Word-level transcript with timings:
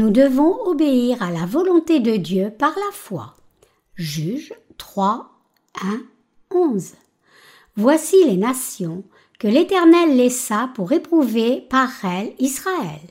nous 0.00 0.08
devons 0.08 0.58
obéir 0.64 1.22
à 1.22 1.30
la 1.30 1.44
volonté 1.44 2.00
de 2.00 2.16
Dieu 2.16 2.50
par 2.58 2.70
la 2.70 2.90
foi. 2.90 3.36
Juge 3.96 4.54
3, 4.78 5.30
1, 5.82 6.00
11. 6.50 6.94
Voici 7.76 8.16
les 8.24 8.38
nations 8.38 9.04
que 9.38 9.46
l'Éternel 9.46 10.16
laissa 10.16 10.70
pour 10.74 10.92
éprouver 10.92 11.60
par 11.68 11.90
elles 12.02 12.32
Israël, 12.38 13.02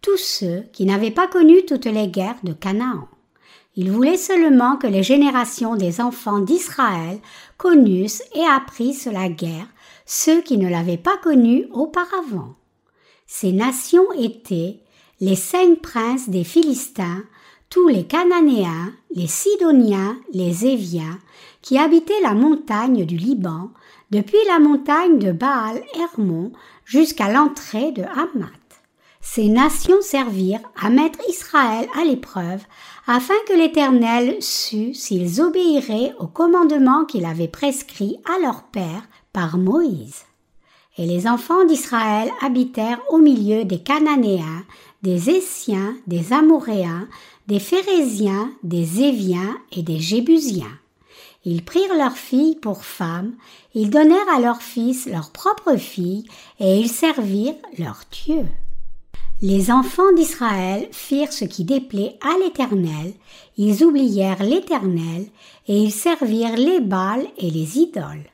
tous 0.00 0.16
ceux 0.16 0.64
qui 0.72 0.86
n'avaient 0.86 1.10
pas 1.10 1.28
connu 1.28 1.66
toutes 1.66 1.84
les 1.84 2.08
guerres 2.08 2.40
de 2.42 2.54
Canaan. 2.54 3.06
Il 3.76 3.92
voulait 3.92 4.16
seulement 4.16 4.78
que 4.78 4.86
les 4.86 5.02
générations 5.02 5.76
des 5.76 6.00
enfants 6.00 6.38
d'Israël 6.40 7.18
connussent 7.58 8.24
et 8.34 8.46
apprissent 8.46 9.08
la 9.12 9.28
guerre, 9.28 9.66
ceux 10.06 10.40
qui 10.40 10.56
ne 10.56 10.70
l'avaient 10.70 10.96
pas 10.96 11.18
connue 11.18 11.66
auparavant. 11.70 12.54
Ces 13.26 13.52
nations 13.52 14.10
étaient 14.12 14.83
les 15.20 15.36
cinq 15.36 15.80
princes 15.80 16.28
des 16.28 16.44
Philistins, 16.44 17.22
tous 17.70 17.88
les 17.88 18.04
Cananéens, 18.04 18.92
les 19.14 19.26
Sidoniens, 19.26 20.16
les 20.32 20.66
Éviens, 20.66 21.18
qui 21.62 21.78
habitaient 21.78 22.20
la 22.22 22.34
montagne 22.34 23.04
du 23.04 23.16
Liban, 23.16 23.70
depuis 24.10 24.38
la 24.46 24.58
montagne 24.58 25.18
de 25.18 25.32
Baal 25.32 25.82
Hermon 25.94 26.52
jusqu'à 26.84 27.32
l'entrée 27.32 27.90
de 27.92 28.02
Hamath. 28.02 28.50
Ces 29.20 29.48
nations 29.48 30.02
servirent 30.02 30.60
à 30.80 30.90
mettre 30.90 31.18
Israël 31.28 31.88
à 31.98 32.04
l'épreuve, 32.04 32.62
afin 33.06 33.34
que 33.48 33.54
l'Éternel 33.54 34.36
sût 34.40 34.92
s'ils 34.94 35.40
obéiraient 35.40 36.12
au 36.18 36.26
commandement 36.26 37.06
qu'il 37.06 37.24
avait 37.24 37.48
prescrit 37.48 38.18
à 38.26 38.38
leur 38.40 38.64
père 38.64 39.08
par 39.32 39.56
Moïse. 39.56 40.24
Et 40.96 41.06
les 41.06 41.26
enfants 41.26 41.64
d'Israël 41.64 42.30
habitèrent 42.40 43.00
au 43.08 43.18
milieu 43.18 43.64
des 43.64 43.82
Cananéens, 43.82 44.64
des 45.04 45.28
Essiens, 45.28 45.94
des 46.06 46.32
Amoréens, 46.32 47.06
des 47.46 47.60
Phérésiens, 47.60 48.50
des 48.62 49.02
Éviens 49.02 49.54
et 49.70 49.82
des 49.82 50.00
Jébusiens. 50.00 50.78
Ils 51.44 51.62
prirent 51.62 51.94
leurs 51.94 52.16
filles 52.16 52.56
pour 52.56 52.86
femmes, 52.86 53.34
ils 53.74 53.90
donnèrent 53.90 54.34
à 54.34 54.40
leurs 54.40 54.62
fils 54.62 55.04
leurs 55.04 55.30
propres 55.30 55.76
filles, 55.76 56.24
et 56.58 56.78
ils 56.78 56.88
servirent 56.88 57.60
leur 57.78 58.00
Dieu. 58.24 58.46
Les 59.42 59.70
enfants 59.70 60.12
d'Israël 60.16 60.88
firent 60.90 61.34
ce 61.34 61.44
qui 61.44 61.64
déplaît 61.64 62.16
à 62.22 62.38
l'Éternel, 62.42 63.12
ils 63.58 63.84
oublièrent 63.84 64.42
l'Éternel, 64.42 65.26
et 65.68 65.82
ils 65.82 65.92
servirent 65.92 66.56
les 66.56 66.80
Baals 66.80 67.26
et 67.36 67.50
les 67.50 67.78
idoles. 67.78 68.30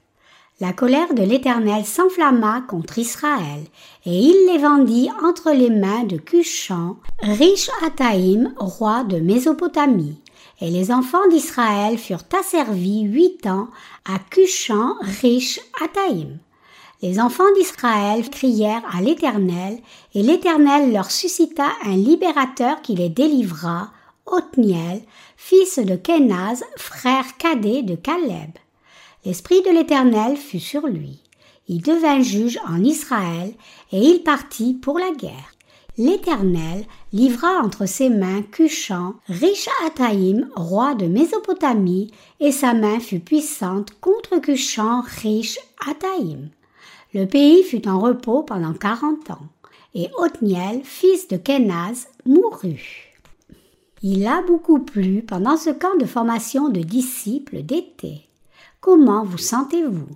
La 0.62 0.74
colère 0.74 1.14
de 1.14 1.22
l'Éternel 1.22 1.86
s'enflamma 1.86 2.60
contre 2.68 2.98
Israël, 2.98 3.64
et 4.04 4.14
il 4.14 4.46
les 4.46 4.58
vendit 4.58 5.08
entre 5.24 5.52
les 5.52 5.70
mains 5.70 6.04
de 6.04 6.18
Cushan, 6.18 6.98
riche 7.22 7.70
Ataïm, 7.82 8.52
roi 8.58 9.04
de 9.04 9.20
Mésopotamie. 9.20 10.18
Et 10.60 10.68
les 10.68 10.92
enfants 10.92 11.26
d'Israël 11.30 11.96
furent 11.96 12.26
asservis 12.38 13.04
huit 13.04 13.46
ans 13.46 13.68
à 14.04 14.18
Cushan, 14.18 14.96
riche 15.00 15.60
Ataïm. 15.82 16.36
Les 17.00 17.18
enfants 17.18 17.50
d'Israël 17.56 18.28
crièrent 18.28 18.84
à 18.94 19.00
l'Éternel, 19.00 19.78
et 20.14 20.22
l'Éternel 20.22 20.92
leur 20.92 21.10
suscita 21.10 21.68
un 21.86 21.96
libérateur 21.96 22.82
qui 22.82 22.94
les 22.94 23.08
délivra, 23.08 23.92
Othniel, 24.26 25.00
fils 25.38 25.78
de 25.78 25.96
Kenaz, 25.96 26.64
frère 26.76 27.38
cadet 27.38 27.82
de 27.82 27.94
Caleb. 27.94 28.50
L'Esprit 29.24 29.60
de 29.62 29.70
l'Éternel 29.70 30.36
fut 30.36 30.60
sur 30.60 30.86
lui. 30.86 31.20
Il 31.68 31.82
devint 31.82 32.22
juge 32.22 32.58
en 32.66 32.82
Israël, 32.82 33.52
et 33.92 33.98
il 33.98 34.22
partit 34.22 34.72
pour 34.72 34.98
la 34.98 35.10
guerre. 35.10 35.54
L'Éternel 35.98 36.86
livra 37.12 37.60
entre 37.62 37.84
ses 37.84 38.08
mains 38.08 38.40
Cushan, 38.40 39.16
riche 39.28 39.68
Ataïm, 39.86 40.48
roi 40.56 40.94
de 40.94 41.04
Mésopotamie, 41.04 42.10
et 42.40 42.50
sa 42.50 42.72
main 42.72 42.98
fut 42.98 43.20
puissante 43.20 43.90
contre 44.00 44.38
Cushan, 44.38 45.02
riche 45.22 45.58
Ataïm. 45.86 46.48
Le 47.12 47.26
pays 47.26 47.62
fut 47.62 47.86
en 47.86 48.00
repos 48.00 48.42
pendant 48.42 48.72
quarante 48.72 49.30
ans, 49.30 49.48
et 49.94 50.08
Othniel, 50.16 50.80
fils 50.84 51.28
de 51.28 51.36
Kenaz, 51.36 52.08
mourut. 52.24 53.12
Il 54.02 54.26
a 54.26 54.40
beaucoup 54.40 54.78
plu 54.78 55.20
pendant 55.20 55.58
ce 55.58 55.68
camp 55.68 55.96
de 55.98 56.06
formation 56.06 56.70
de 56.70 56.80
disciples 56.80 57.62
d'été. 57.62 58.29
Comment 58.80 59.24
vous 59.24 59.36
sentez-vous? 59.36 60.08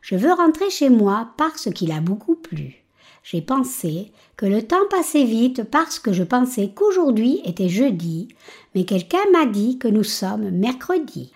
Je 0.00 0.14
veux 0.14 0.32
rentrer 0.32 0.70
chez 0.70 0.88
moi 0.88 1.30
parce 1.36 1.70
qu'il 1.72 1.90
a 1.90 2.00
beaucoup 2.00 2.36
plu. 2.36 2.84
J'ai 3.24 3.42
pensé 3.42 4.12
que 4.36 4.46
le 4.46 4.62
temps 4.62 4.86
passait 4.90 5.24
vite 5.24 5.64
parce 5.64 5.98
que 5.98 6.12
je 6.12 6.22
pensais 6.22 6.70
qu'aujourd'hui 6.72 7.40
était 7.44 7.68
jeudi, 7.68 8.28
mais 8.76 8.84
quelqu'un 8.84 9.24
m'a 9.32 9.46
dit 9.46 9.78
que 9.78 9.88
nous 9.88 10.04
sommes 10.04 10.50
mercredi. 10.50 11.32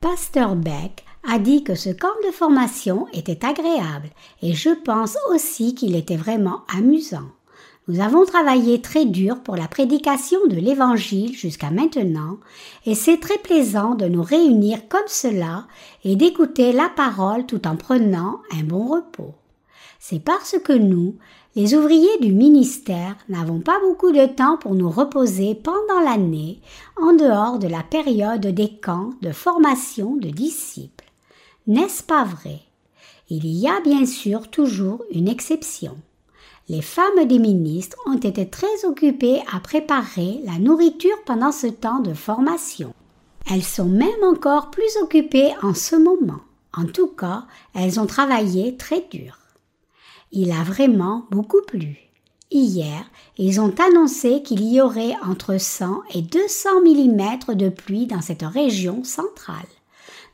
Pasteur 0.00 0.54
Beck 0.54 1.04
a 1.28 1.40
dit 1.40 1.64
que 1.64 1.74
ce 1.74 1.90
camp 1.90 2.08
de 2.24 2.30
formation 2.30 3.08
était 3.12 3.44
agréable 3.44 4.10
et 4.40 4.54
je 4.54 4.70
pense 4.70 5.16
aussi 5.32 5.74
qu'il 5.74 5.96
était 5.96 6.16
vraiment 6.16 6.62
amusant. 6.72 7.28
Nous 7.88 8.00
avons 8.00 8.24
travaillé 8.24 8.80
très 8.80 9.04
dur 9.04 9.40
pour 9.42 9.56
la 9.56 9.66
prédication 9.66 10.38
de 10.48 10.56
l'Évangile 10.56 11.34
jusqu'à 11.34 11.70
maintenant, 11.70 12.38
et 12.86 12.94
c'est 12.94 13.18
très 13.18 13.38
plaisant 13.38 13.94
de 13.94 14.06
nous 14.06 14.22
réunir 14.22 14.86
comme 14.88 15.00
cela 15.08 15.66
et 16.04 16.14
d'écouter 16.14 16.72
la 16.72 16.88
parole 16.88 17.46
tout 17.46 17.66
en 17.66 17.76
prenant 17.76 18.40
un 18.52 18.62
bon 18.62 18.86
repos. 18.86 19.34
C'est 19.98 20.22
parce 20.22 20.56
que 20.62 20.72
nous, 20.72 21.16
les 21.56 21.74
ouvriers 21.74 22.18
du 22.20 22.32
ministère, 22.32 23.16
n'avons 23.28 23.60
pas 23.60 23.80
beaucoup 23.80 24.12
de 24.12 24.26
temps 24.26 24.56
pour 24.56 24.74
nous 24.74 24.90
reposer 24.90 25.56
pendant 25.56 26.00
l'année, 26.04 26.60
en 26.96 27.12
dehors 27.12 27.58
de 27.58 27.66
la 27.66 27.82
période 27.82 28.46
des 28.46 28.70
camps 28.76 29.10
de 29.20 29.32
formation 29.32 30.14
de 30.14 30.28
disciples. 30.28 31.10
N'est-ce 31.66 32.02
pas 32.04 32.24
vrai? 32.24 32.60
Il 33.30 33.46
y 33.46 33.66
a 33.66 33.80
bien 33.80 34.06
sûr 34.06 34.48
toujours 34.48 35.02
une 35.10 35.28
exception 35.28 35.96
les 36.70 36.82
femmes 36.82 37.26
des 37.26 37.40
ministres 37.40 37.96
ont 38.06 38.16
été 38.16 38.48
très 38.48 38.84
occupées 38.84 39.42
à 39.52 39.58
préparer 39.58 40.38
la 40.44 40.56
nourriture 40.60 41.16
pendant 41.26 41.50
ce 41.50 41.66
temps 41.66 41.98
de 41.98 42.14
formation. 42.14 42.94
Elles 43.50 43.64
sont 43.64 43.88
même 43.88 44.22
encore 44.22 44.70
plus 44.70 44.96
occupées 45.02 45.50
en 45.62 45.74
ce 45.74 45.96
moment. 45.96 46.38
En 46.72 46.84
tout 46.84 47.08
cas, 47.08 47.46
elles 47.74 47.98
ont 47.98 48.06
travaillé 48.06 48.76
très 48.76 49.04
dur. 49.10 49.36
Il 50.30 50.52
a 50.52 50.62
vraiment 50.62 51.26
beaucoup 51.32 51.60
plu. 51.66 51.98
Hier, 52.52 53.04
ils 53.36 53.60
ont 53.60 53.74
annoncé 53.88 54.40
qu'il 54.44 54.62
y 54.62 54.80
aurait 54.80 55.16
entre 55.28 55.58
100 55.58 56.02
et 56.14 56.22
200 56.22 56.82
mm 56.84 57.56
de 57.56 57.68
pluie 57.68 58.06
dans 58.06 58.20
cette 58.20 58.44
région 58.44 59.02
centrale. 59.02 59.56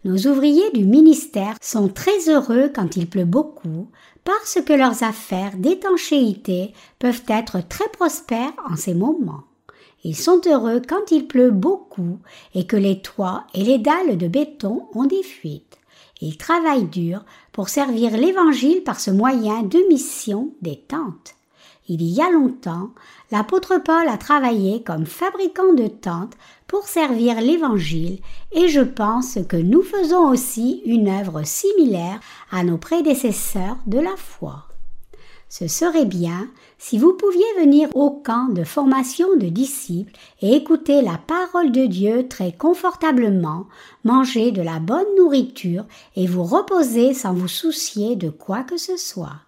Nos 0.04 0.18
ouvriers 0.30 0.70
du 0.72 0.84
ministère 0.84 1.56
sont 1.62 1.88
très 1.88 2.28
heureux 2.28 2.70
quand 2.74 2.96
il 2.96 3.08
pleut 3.08 3.24
beaucoup 3.24 3.88
parce 4.26 4.58
que 4.60 4.72
leurs 4.72 5.04
affaires 5.04 5.56
d'étanchéité 5.56 6.72
peuvent 6.98 7.22
être 7.28 7.66
très 7.66 7.88
prospères 7.90 8.52
en 8.68 8.74
ces 8.74 8.92
moments. 8.92 9.44
Ils 10.02 10.16
sont 10.16 10.40
heureux 10.46 10.82
quand 10.86 11.12
il 11.12 11.28
pleut 11.28 11.52
beaucoup 11.52 12.18
et 12.52 12.66
que 12.66 12.76
les 12.76 13.00
toits 13.00 13.46
et 13.54 13.62
les 13.62 13.78
dalles 13.78 14.18
de 14.18 14.26
béton 14.26 14.88
ont 14.94 15.04
des 15.04 15.22
fuites. 15.22 15.78
Ils 16.20 16.36
travaillent 16.36 16.88
dur 16.88 17.24
pour 17.52 17.68
servir 17.68 18.16
l'Évangile 18.16 18.82
par 18.82 18.98
ce 18.98 19.12
moyen 19.12 19.62
de 19.62 19.78
mission 19.88 20.50
des 20.60 20.76
tentes. 20.76 21.35
Il 21.88 22.02
y 22.02 22.20
a 22.20 22.30
longtemps, 22.30 22.90
l'apôtre 23.30 23.78
Paul 23.78 24.08
a 24.08 24.16
travaillé 24.16 24.82
comme 24.82 25.06
fabricant 25.06 25.72
de 25.72 25.86
tentes 25.86 26.36
pour 26.66 26.88
servir 26.88 27.40
l'Évangile 27.40 28.18
et 28.50 28.68
je 28.68 28.80
pense 28.80 29.38
que 29.48 29.56
nous 29.56 29.82
faisons 29.82 30.28
aussi 30.28 30.82
une 30.84 31.08
œuvre 31.08 31.44
similaire 31.44 32.18
à 32.50 32.64
nos 32.64 32.76
prédécesseurs 32.76 33.76
de 33.86 34.00
la 34.00 34.16
foi. 34.16 34.64
Ce 35.48 35.68
serait 35.68 36.06
bien 36.06 36.48
si 36.76 36.98
vous 36.98 37.12
pouviez 37.12 37.46
venir 37.60 37.88
au 37.94 38.10
camp 38.10 38.48
de 38.48 38.64
formation 38.64 39.36
de 39.36 39.46
disciples 39.46 40.12
et 40.42 40.56
écouter 40.56 41.02
la 41.02 41.18
parole 41.18 41.70
de 41.70 41.86
Dieu 41.86 42.26
très 42.26 42.50
confortablement, 42.50 43.66
manger 44.02 44.50
de 44.50 44.60
la 44.60 44.80
bonne 44.80 45.06
nourriture 45.16 45.84
et 46.16 46.26
vous 46.26 46.42
reposer 46.42 47.14
sans 47.14 47.32
vous 47.32 47.48
soucier 47.48 48.16
de 48.16 48.28
quoi 48.28 48.64
que 48.64 48.76
ce 48.76 48.96
soit. 48.96 49.45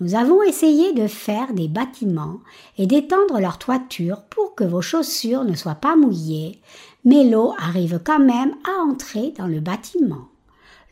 Nous 0.00 0.16
avons 0.16 0.42
essayé 0.42 0.92
de 0.92 1.06
faire 1.06 1.54
des 1.54 1.68
bâtiments 1.68 2.40
et 2.78 2.86
d'étendre 2.86 3.38
leur 3.38 3.58
toiture 3.58 4.22
pour 4.22 4.56
que 4.56 4.64
vos 4.64 4.82
chaussures 4.82 5.44
ne 5.44 5.54
soient 5.54 5.76
pas 5.76 5.94
mouillées, 5.94 6.58
mais 7.04 7.22
l'eau 7.22 7.52
arrive 7.58 8.00
quand 8.04 8.18
même 8.18 8.54
à 8.64 8.82
entrer 8.82 9.32
dans 9.38 9.46
le 9.46 9.60
bâtiment. 9.60 10.26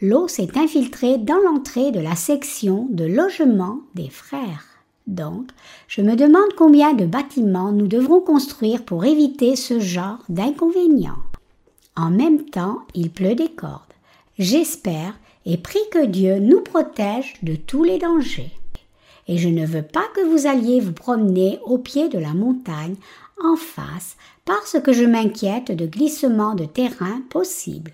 L'eau 0.01 0.29
s'est 0.29 0.57
infiltrée 0.57 1.19
dans 1.19 1.41
l'entrée 1.45 1.91
de 1.91 1.99
la 1.99 2.15
section 2.15 2.87
de 2.91 3.05
logement 3.05 3.81
des 3.97 4.09
frères. 4.09 4.67
Donc, 5.09 5.49
je 5.89 6.01
me 6.01 6.15
demande 6.15 6.55
combien 6.57 6.95
de 6.95 7.05
bâtiments 7.05 7.73
nous 7.73 7.89
devrons 7.89 8.21
construire 8.21 8.85
pour 8.85 9.05
éviter 9.05 9.57
ce 9.57 9.81
genre 9.81 10.23
d'inconvénients. 10.29 11.23
En 11.97 12.11
même 12.11 12.45
temps, 12.45 12.79
il 12.95 13.11
pleut 13.11 13.35
des 13.35 13.51
cordes. 13.51 13.83
J'espère 14.39 15.19
et 15.45 15.57
prie 15.57 15.89
que 15.91 16.07
Dieu 16.07 16.39
nous 16.39 16.61
protège 16.61 17.35
de 17.43 17.57
tous 17.57 17.83
les 17.83 17.99
dangers 17.99 18.53
et 19.33 19.39
je 19.39 19.49
ne 19.49 19.65
veux 19.65 19.83
pas 19.83 20.05
que 20.15 20.21
vous 20.21 20.47
alliez 20.47 20.79
vous 20.79 20.93
promener 20.93 21.59
au 21.65 21.79
pied 21.79 22.11
de 22.11 22.19
la 22.19 22.35
montagne 22.35 22.97
en 23.43 23.57
face 23.57 24.19
parce 24.45 24.77
que 24.79 24.93
je 24.93 25.05
m'inquiète 25.05 25.73
de 25.73 25.87
glissements 25.87 26.55
de 26.55 26.67
terrain 26.67 27.23
possibles. 27.31 27.93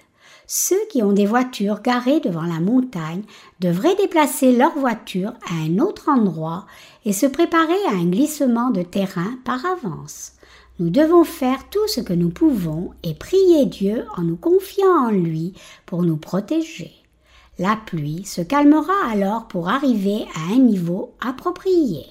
Ceux 0.49 0.85
qui 0.90 1.00
ont 1.00 1.12
des 1.12 1.26
voitures 1.26 1.81
garées 1.81 2.19
devant 2.19 2.43
la 2.43 2.58
montagne 2.58 3.23
devraient 3.61 3.94
déplacer 3.94 4.50
leur 4.50 4.76
voiture 4.76 5.32
à 5.49 5.55
un 5.64 5.79
autre 5.79 6.08
endroit 6.08 6.67
et 7.05 7.12
se 7.12 7.26
préparer 7.26 7.85
à 7.87 7.93
un 7.93 8.06
glissement 8.06 8.70
de 8.70 8.82
terrain 8.82 9.38
par 9.44 9.64
avance. 9.64 10.32
Nous 10.81 10.90
devons 10.90 11.23
faire 11.23 11.70
tout 11.70 11.87
ce 11.87 12.00
que 12.00 12.14
nous 12.14 12.31
pouvons 12.31 12.90
et 13.05 13.14
prier 13.14 13.64
Dieu 13.67 14.06
en 14.17 14.23
nous 14.23 14.37
confiant 14.37 15.06
en 15.06 15.11
lui 15.11 15.52
pour 15.87 16.02
nous 16.02 16.17
protéger. 16.17 16.98
La 17.58 17.75
pluie 17.75 18.25
se 18.25 18.40
calmera 18.40 18.94
alors 19.10 19.49
pour 19.49 19.69
arriver 19.69 20.26
à 20.37 20.55
un 20.55 20.58
niveau 20.58 21.14
approprié. 21.20 22.06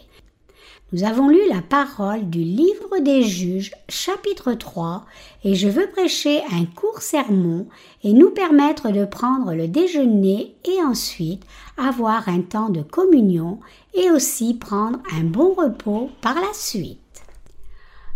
Nous 0.91 1.05
avons 1.05 1.29
lu 1.29 1.39
la 1.49 1.61
parole 1.61 2.29
du 2.29 2.39
livre 2.39 2.99
des 2.99 3.23
juges 3.23 3.71
chapitre 3.87 4.53
3 4.53 5.05
et 5.45 5.55
je 5.55 5.69
veux 5.69 5.87
prêcher 5.89 6.41
un 6.51 6.65
court 6.65 7.01
sermon 7.01 7.67
et 8.03 8.11
nous 8.11 8.29
permettre 8.29 8.91
de 8.91 9.05
prendre 9.05 9.53
le 9.53 9.69
déjeuner 9.69 10.55
et 10.65 10.81
ensuite 10.81 11.43
avoir 11.77 12.27
un 12.27 12.41
temps 12.41 12.69
de 12.69 12.81
communion 12.81 13.59
et 13.93 14.11
aussi 14.11 14.53
prendre 14.53 14.99
un 15.17 15.23
bon 15.23 15.53
repos 15.53 16.09
par 16.21 16.35
la 16.35 16.53
suite. 16.53 16.99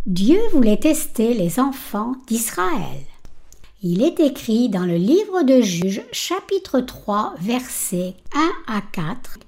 Dieu 0.06 0.40
voulait 0.52 0.80
tester 0.80 1.34
les 1.34 1.60
enfants 1.60 2.14
d'Israël. 2.28 3.06
Il 3.84 4.04
est 4.04 4.20
écrit 4.20 4.70
dans 4.70 4.86
le 4.86 4.94
livre 4.94 5.42
de 5.42 5.60
Juges 5.60 6.04
chapitre 6.12 6.82
3 6.82 7.34
versets 7.40 8.14
1 8.32 8.76
à 8.76 8.80
4 8.80 9.40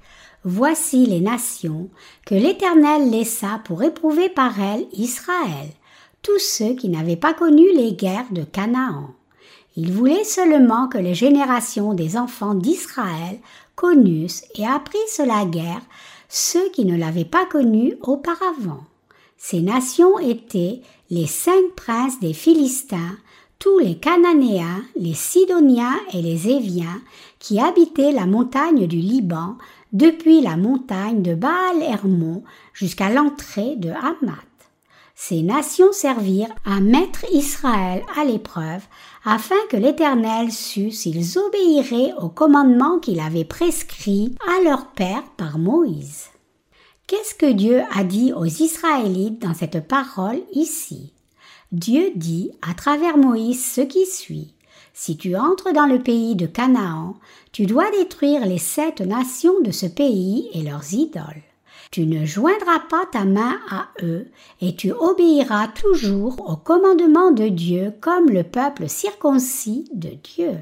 Voici 0.43 1.05
les 1.05 1.19
nations 1.19 1.91
que 2.25 2.33
l'Éternel 2.33 3.11
laissa 3.11 3.61
pour 3.63 3.83
éprouver 3.83 4.29
par 4.29 4.59
elles 4.59 4.87
Israël, 4.91 5.69
tous 6.23 6.39
ceux 6.39 6.73
qui 6.73 6.89
n'avaient 6.89 7.15
pas 7.15 7.35
connu 7.35 7.63
les 7.75 7.93
guerres 7.93 8.31
de 8.31 8.41
Canaan. 8.41 9.11
Il 9.75 9.91
voulait 9.91 10.23
seulement 10.23 10.87
que 10.87 10.97
les 10.97 11.13
générations 11.13 11.93
des 11.93 12.17
enfants 12.17 12.55
d'Israël 12.55 13.37
connussent 13.75 14.45
et 14.55 14.65
apprissent 14.65 15.21
la 15.23 15.45
guerre, 15.45 15.81
ceux 16.27 16.71
qui 16.71 16.85
ne 16.85 16.97
l'avaient 16.97 17.23
pas 17.23 17.45
connue 17.45 17.97
auparavant. 18.01 18.83
Ces 19.37 19.61
nations 19.61 20.17
étaient 20.17 20.81
les 21.11 21.27
cinq 21.27 21.75
princes 21.75 22.19
des 22.19 22.33
Philistins, 22.33 23.17
tous 23.63 23.79
les 23.79 23.95
Cananéens, 23.95 24.83
les 24.97 25.13
Sidoniens 25.13 25.97
et 26.11 26.21
les 26.21 26.49
Éviens 26.49 27.01
qui 27.39 27.61
habitaient 27.61 28.11
la 28.11 28.25
montagne 28.25 28.87
du 28.87 28.97
Liban 28.97 29.55
depuis 29.93 30.41
la 30.41 30.57
montagne 30.57 31.21
de 31.21 31.33
Baal 31.33 31.81
Hermon 31.81 32.43
jusqu'à 32.73 33.09
l'entrée 33.09 33.77
de 33.77 33.89
Hamath. 33.89 34.35
Ces 35.15 35.43
nations 35.43 35.93
servirent 35.93 36.53
à 36.65 36.81
mettre 36.81 37.23
Israël 37.31 38.03
à 38.19 38.25
l'épreuve 38.25 38.81
afin 39.23 39.55
que 39.69 39.77
l'Éternel 39.77 40.51
sût 40.51 40.91
s'ils 40.91 41.39
obéiraient 41.39 42.11
au 42.21 42.27
commandement 42.27 42.99
qu'il 42.99 43.21
avait 43.21 43.45
prescrit 43.45 44.35
à 44.45 44.61
leur 44.61 44.87
père 44.87 45.23
par 45.37 45.57
Moïse. 45.57 46.25
Qu'est-ce 47.07 47.33
que 47.33 47.53
Dieu 47.53 47.81
a 47.95 48.03
dit 48.03 48.33
aux 48.33 48.43
Israélites 48.43 49.41
dans 49.41 49.53
cette 49.53 49.87
parole 49.87 50.41
ici? 50.51 51.13
Dieu 51.73 52.11
dit 52.15 52.51
à 52.61 52.75
travers 52.75 53.17
Moïse 53.17 53.65
ce 53.65 53.81
qui 53.81 54.05
suit. 54.05 54.53
Si 54.93 55.17
tu 55.17 55.35
entres 55.35 55.73
dans 55.73 55.87
le 55.87 55.97
pays 55.97 56.35
de 56.35 56.45
Canaan, 56.45 57.15
tu 57.51 57.65
dois 57.65 57.89
détruire 57.89 58.45
les 58.45 58.59
sept 58.59 59.01
nations 59.01 59.59
de 59.61 59.71
ce 59.71 59.87
pays 59.87 60.49
et 60.53 60.61
leurs 60.61 60.93
idoles. 60.93 61.41
Tu 61.89 62.05
ne 62.05 62.25
joindras 62.25 62.81
pas 62.91 63.07
ta 63.11 63.25
main 63.25 63.59
à 63.71 63.87
eux, 64.03 64.27
et 64.61 64.75
tu 64.75 64.91
obéiras 64.91 65.67
toujours 65.69 66.47
au 66.47 66.57
commandement 66.57 67.31
de 67.31 67.47
Dieu 67.47 67.91
comme 68.01 68.29
le 68.29 68.43
peuple 68.43 68.87
circoncis 68.87 69.89
de 69.95 70.09
Dieu. 70.09 70.59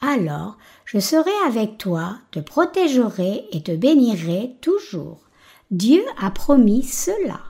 Alors 0.00 0.58
je 0.84 1.00
serai 1.00 1.32
avec 1.44 1.76
toi, 1.76 2.18
te 2.30 2.38
protégerai 2.38 3.48
et 3.50 3.64
te 3.64 3.72
bénirai 3.72 4.54
toujours. 4.60 5.22
Dieu 5.72 6.04
a 6.20 6.30
promis 6.30 6.84
cela. 6.84 7.40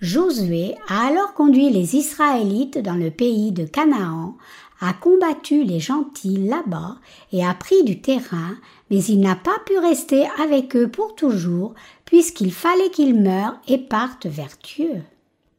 Josué 0.00 0.76
a 0.88 1.08
alors 1.08 1.34
conduit 1.34 1.68
les 1.68 1.94
Israélites 1.94 2.78
dans 2.78 2.94
le 2.94 3.10
pays 3.10 3.52
de 3.52 3.64
Canaan 3.64 4.34
a 4.80 4.94
combattu 4.94 5.62
les 5.62 5.78
gentils 5.78 6.38
là-bas 6.38 6.96
et 7.32 7.44
a 7.44 7.52
pris 7.52 7.84
du 7.84 8.00
terrain, 8.00 8.56
mais 8.90 9.04
il 9.04 9.20
n'a 9.20 9.36
pas 9.36 9.58
pu 9.66 9.76
rester 9.76 10.26
avec 10.42 10.74
eux 10.74 10.88
pour 10.88 11.14
toujours, 11.14 11.74
puisqu'il 12.06 12.52
fallait 12.52 12.90
qu'ils 12.90 13.20
meurent 13.20 13.60
et 13.68 13.76
partent 13.76 14.26
vers 14.26 14.56
Dieu. 14.62 15.02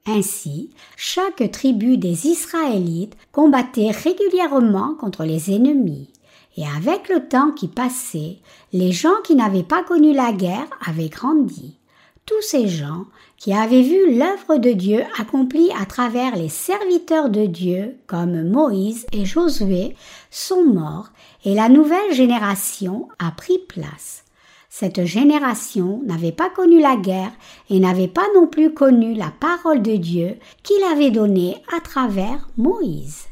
Ainsi, 0.08 0.72
chaque 0.98 1.52
tribu 1.52 1.98
des 1.98 2.26
Israélites 2.28 3.16
combattait 3.32 3.92
régulièrement 3.92 4.96
contre 4.96 5.24
les 5.24 5.54
ennemis. 5.54 6.10
Et 6.58 6.66
avec 6.66 7.08
le 7.08 7.28
temps 7.28 7.52
qui 7.52 7.68
passait, 7.68 8.40
les 8.74 8.92
gens 8.92 9.22
qui 9.24 9.36
n'avaient 9.36 9.62
pas 9.62 9.84
connu 9.84 10.14
la 10.14 10.34
guerre 10.34 10.68
avaient 10.84 11.10
grandi 11.10 11.78
tous 12.26 12.42
ces 12.42 12.68
gens 12.68 13.06
qui 13.42 13.54
avaient 13.54 13.82
vu 13.82 14.16
l'œuvre 14.16 14.58
de 14.58 14.70
Dieu 14.70 15.02
accomplie 15.18 15.72
à 15.76 15.88
travers 15.88 16.36
les 16.36 16.48
serviteurs 16.48 17.32
de 17.32 17.48
Dieu 17.48 17.98
comme 18.06 18.48
Moïse 18.48 19.08
et 19.14 19.26
Josué 19.26 19.96
sont 20.30 20.64
morts 20.64 21.10
et 21.44 21.56
la 21.56 21.68
nouvelle 21.68 22.14
génération 22.14 23.08
a 23.18 23.32
pris 23.32 23.58
place. 23.58 24.26
Cette 24.70 25.06
génération 25.06 26.04
n'avait 26.06 26.32
pas 26.32 26.52
connu 26.52 26.80
la 26.80 26.96
guerre 26.96 27.32
et 27.72 27.80
n'avait 27.80 28.08
pas 28.08 28.28
non 28.36 28.46
plus 28.46 28.76
connu 28.76 29.16
la 29.16 29.34
parole 29.40 29.82
de 29.82 29.96
Dieu 29.96 30.38
qu'il 30.62 30.84
avait 30.84 31.10
donnée 31.10 31.58
à 31.76 31.80
travers 31.80 32.48
Moïse. 32.58 33.26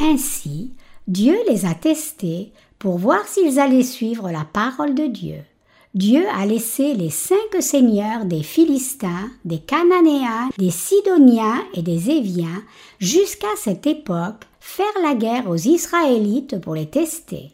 Ainsi, 0.00 0.72
Dieu 1.06 1.36
les 1.50 1.66
a 1.66 1.74
testés 1.74 2.50
pour 2.78 2.96
voir 2.96 3.28
s'ils 3.28 3.60
allaient 3.60 3.82
suivre 3.82 4.30
la 4.30 4.46
parole 4.50 4.94
de 4.94 5.06
Dieu. 5.06 5.44
Dieu 5.94 6.24
a 6.34 6.44
laissé 6.44 6.92
les 6.94 7.10
cinq 7.10 7.60
seigneurs 7.60 8.26
des 8.26 8.42
Philistins, 8.42 9.30
des 9.44 9.58
Cananéens, 9.58 10.50
des 10.58 10.70
Sidoniens 10.70 11.64
et 11.74 11.82
des 11.82 12.10
Éviens 12.10 12.62
jusqu'à 12.98 13.48
cette 13.56 13.86
époque 13.86 14.44
faire 14.60 14.86
la 15.02 15.14
guerre 15.14 15.48
aux 15.48 15.56
Israélites 15.56 16.60
pour 16.60 16.74
les 16.74 16.86
tester. 16.86 17.52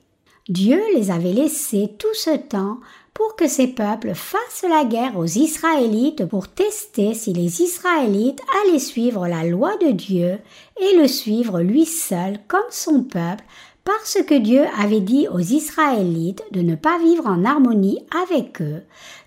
Dieu 0.49 0.81
les 0.95 1.11
avait 1.11 1.33
laissés 1.33 1.91
tout 1.99 2.13
ce 2.13 2.37
temps 2.37 2.79
pour 3.15 3.37
que 3.37 3.47
ces 3.47 3.69
peuples 3.69 4.15
fassent 4.15 4.69
la 4.69 4.85
guerre 4.85 5.17
aux 5.17 5.25
Israélites 5.25 6.27
pour 6.27 6.49
tester 6.49 7.15
si 7.15 7.33
les 7.33 7.63
Israélites 7.63 8.43
allaient 8.63 8.81
suivre 8.81 9.29
la 9.29 9.45
loi 9.45 9.77
de 9.77 9.93
Dieu 9.93 10.39
et 10.81 10.97
le 10.97 11.07
suivre 11.07 11.61
lui 11.61 11.87
seul 11.87 12.41
comme 12.49 12.61
son 12.71 13.05
peuple 13.05 13.45
parce 13.85 14.19
que 14.27 14.35
Dieu 14.35 14.65
avait 14.79 15.01
dit 15.01 15.29
aux 15.29 15.41
Israélites 15.41 16.43
de 16.53 16.63
ne 16.63 16.75
pas 16.75 16.99
vivre 16.99 17.27
en 17.27 17.45
harmonie 17.45 18.01
avec 18.23 18.63
eux, 18.63 18.83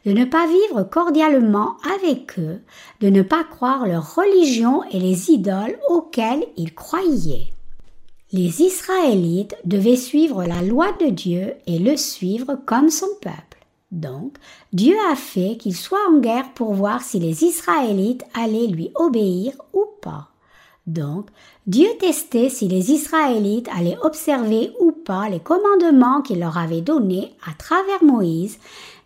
de 0.05 0.11
ne 0.11 0.25
pas 0.25 0.47
vivre 0.47 0.83
cordialement 0.83 1.77
avec 1.95 2.39
eux, 2.39 2.59
de 3.01 3.09
ne 3.09 3.21
pas 3.21 3.43
croire 3.43 3.85
leur 3.85 4.15
religion 4.15 4.83
et 4.91 4.99
les 4.99 5.29
idoles 5.29 5.77
auxquelles 5.89 6.45
ils 6.57 6.73
croyaient. 6.73 7.47
Les 8.31 8.61
Israélites 8.61 9.55
devaient 9.63 9.95
suivre 9.95 10.43
la 10.43 10.61
loi 10.61 10.91
de 10.99 11.07
Dieu 11.07 11.53
et 11.65 11.79
le 11.79 11.95
suivre 11.95 12.59
comme 12.65 12.89
son 12.89 13.07
peuple. 13.21 13.65
Donc, 13.91 14.35
Dieu 14.73 14.95
a 15.11 15.15
fait 15.15 15.55
qu'ils 15.57 15.75
soient 15.75 16.09
en 16.09 16.17
guerre 16.17 16.51
pour 16.53 16.73
voir 16.73 17.01
si 17.03 17.19
les 17.19 17.45
Israélites 17.45 18.25
allaient 18.33 18.67
lui 18.67 18.91
obéir 18.95 19.53
ou 19.71 19.85
pas. 20.01 20.29
Donc, 20.87 21.29
Dieu 21.67 21.89
testait 21.99 22.47
si 22.47 22.69
les 22.69 22.91
Israélites 22.91 23.67
allaient 23.77 23.97
observer 24.01 24.71
ou 24.79 24.93
pas 24.93 25.27
les 25.27 25.41
commandements 25.41 26.21
qu'il 26.21 26.39
leur 26.39 26.57
avait 26.57 26.79
donnés 26.79 27.33
à 27.45 27.53
travers 27.55 28.01
Moïse, 28.01 28.57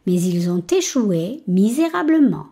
mais 0.05 0.21
ils 0.21 0.47
ont 0.47 0.63
échoué 0.71 1.41
misérablement. 1.47 2.45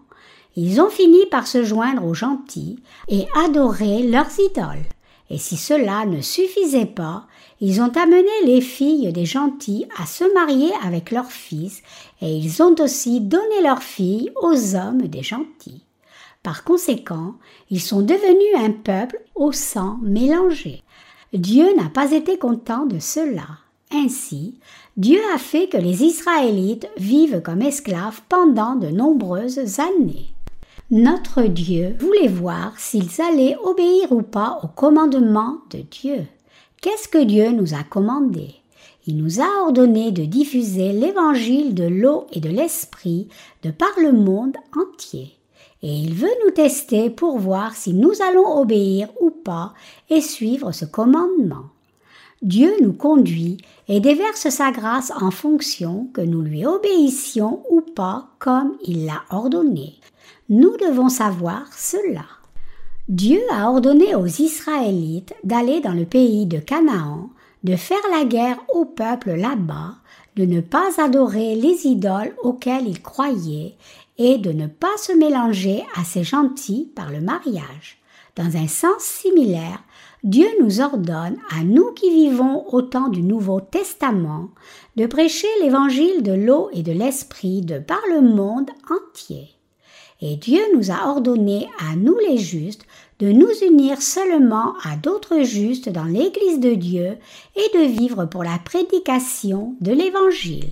Ils 0.56 0.82
ont 0.82 0.90
fini 0.90 1.28
par 1.30 1.46
se 1.46 1.64
joindre 1.64 2.04
aux 2.04 2.16
gentils 2.16 2.80
et 3.08 3.28
adorer 3.36 4.02
leurs 4.02 4.32
idoles. 4.40 4.88
Et 5.30 5.38
si 5.38 5.58
cela 5.58 6.08
ne 6.08 6.22
suffisait 6.22 6.88
pas, 6.88 7.28
ils 7.62 7.80
ont 7.80 7.92
amené 7.96 8.32
les 8.46 8.62
filles 8.62 9.14
des 9.14 9.28
gentils 9.28 9.86
à 10.02 10.08
se 10.08 10.24
marier 10.34 10.72
avec 10.84 11.12
leurs 11.12 11.32
fils, 11.32 11.84
et 12.20 12.36
ils 12.36 12.64
ont 12.64 12.74
aussi 12.80 13.22
donné 13.22 13.62
leurs 13.62 13.84
filles 13.84 14.32
aux 14.42 14.76
hommes 14.76 15.04
des 15.04 15.22
gentils. 15.22 15.84
Par 16.50 16.64
conséquent, 16.64 17.36
ils 17.70 17.80
sont 17.80 18.02
devenus 18.02 18.56
un 18.58 18.72
peuple 18.72 19.22
au 19.36 19.52
sang 19.52 20.00
mélangé. 20.02 20.82
Dieu 21.32 21.76
n'a 21.76 21.90
pas 21.90 22.12
été 22.12 22.40
content 22.40 22.88
de 22.88 22.98
cela. 22.98 23.46
Ainsi, 23.94 24.56
Dieu 24.98 25.20
a 25.36 25.38
fait 25.38 25.68
que 25.68 25.78
les 25.78 26.02
Israélites 26.02 26.90
vivent 26.98 27.44
comme 27.44 27.62
esclaves 27.62 28.22
pendant 28.30 28.74
de 28.74 28.88
nombreuses 28.88 29.80
années. 29.80 30.34
Notre 30.90 31.44
Dieu 31.44 31.96
voulait 32.00 32.28
voir 32.28 32.74
s'ils 32.80 33.22
allaient 33.22 33.58
obéir 33.64 34.12
ou 34.12 34.24
pas 34.24 34.60
au 34.64 34.68
commandement 34.70 35.58
de 35.70 35.82
Dieu. 35.82 36.26
Qu'est-ce 36.82 37.08
que 37.08 37.24
Dieu 37.24 37.52
nous 37.52 37.76
a 37.76 37.84
commandé? 37.84 38.56
Il 39.06 39.18
nous 39.18 39.40
a 39.40 39.66
ordonné 39.66 40.12
de 40.12 40.26
diffuser 40.26 40.94
l'évangile 40.94 41.76
de 41.76 41.86
l'eau 41.86 42.26
et 42.32 42.40
de 42.40 42.50
l'esprit 42.50 43.28
de 43.62 43.70
par 43.70 43.94
le 44.02 44.14
monde 44.14 44.58
entier. 44.76 45.36
Et 45.82 45.94
il 45.94 46.14
veut 46.14 46.28
nous 46.46 46.52
tester 46.52 47.10
pour 47.10 47.38
voir 47.38 47.76
si 47.76 47.94
nous 47.94 48.12
allons 48.22 48.60
obéir 48.60 49.10
ou 49.22 49.30
pas 49.32 49.74
et 50.10 50.22
suivre 50.22 50.72
ce 50.72 50.86
commandement. 50.86 51.70
Dieu 52.42 52.74
nous 52.82 52.94
conduit 52.94 53.58
et 53.88 54.00
déverse 54.00 54.50
sa 54.50 54.72
grâce 54.72 55.12
en 55.20 55.32
fonction 55.32 56.08
que 56.14 56.22
nous 56.22 56.42
lui 56.42 56.66
obéissions 56.66 57.64
ou 57.70 57.82
pas 57.82 58.30
comme 58.40 58.78
il 58.84 59.06
l'a 59.06 59.24
ordonné. 59.30 59.96
Nous 60.48 60.76
devons 60.78 61.10
savoir 61.10 61.68
cela. 61.74 62.26
Dieu 63.10 63.42
a 63.52 63.70
ordonné 63.70 64.16
aux 64.16 64.26
Israélites 64.26 65.34
d'aller 65.44 65.82
dans 65.82 65.94
le 65.94 66.06
pays 66.06 66.46
de 66.46 66.60
Canaan, 66.60 67.30
de 67.64 67.76
faire 67.76 67.98
la 68.12 68.24
guerre 68.24 68.60
au 68.74 68.86
peuple 68.86 69.32
là-bas, 69.32 69.96
de 70.36 70.46
ne 70.46 70.62
pas 70.62 70.90
adorer 70.98 71.56
les 71.56 71.88
idoles 71.88 72.34
auxquelles 72.42 72.88
ils 72.88 73.02
croyaient 73.02 73.76
et 74.20 74.38
de 74.38 74.52
ne 74.52 74.68
pas 74.68 74.96
se 74.98 75.14
mélanger 75.14 75.84
à 75.96 76.04
ces 76.04 76.24
gentils 76.24 76.92
par 76.94 77.10
le 77.10 77.22
mariage. 77.22 77.98
Dans 78.36 78.58
un 78.58 78.68
sens 78.68 79.02
similaire, 79.02 79.84
Dieu 80.24 80.48
nous 80.62 80.82
ordonne, 80.82 81.38
à 81.50 81.64
nous 81.64 81.94
qui 81.94 82.10
vivons 82.10 82.66
au 82.68 82.82
temps 82.82 83.08
du 83.08 83.24
Nouveau 83.24 83.62
Testament, 83.62 84.50
de 84.98 85.06
prêcher 85.06 85.48
l'évangile 85.62 86.22
de 86.22 86.34
l'eau 86.34 86.70
et 86.74 86.84
de 86.84 86.92
l'esprit 86.92 87.62
de 87.62 87.80
par 87.80 88.02
le 88.10 88.22
monde 88.22 88.70
entier. 88.90 89.48
Et 90.22 90.36
Dieu 90.36 90.62
nous 90.76 90.92
a 90.92 91.08
ordonné, 91.08 91.70
à 91.80 91.96
nous 91.96 92.18
les 92.18 92.38
justes, 92.38 92.86
de 93.20 93.32
nous 93.32 93.52
unir 93.66 94.02
seulement 94.02 94.74
à 94.84 94.98
d'autres 94.98 95.44
justes 95.44 95.90
dans 95.90 96.04
l'Église 96.04 96.60
de 96.60 96.74
Dieu 96.74 97.18
et 97.56 97.78
de 97.78 97.86
vivre 97.86 98.26
pour 98.26 98.44
la 98.44 98.60
prédication 98.60 99.76
de 99.80 99.94
l'Évangile. 99.94 100.72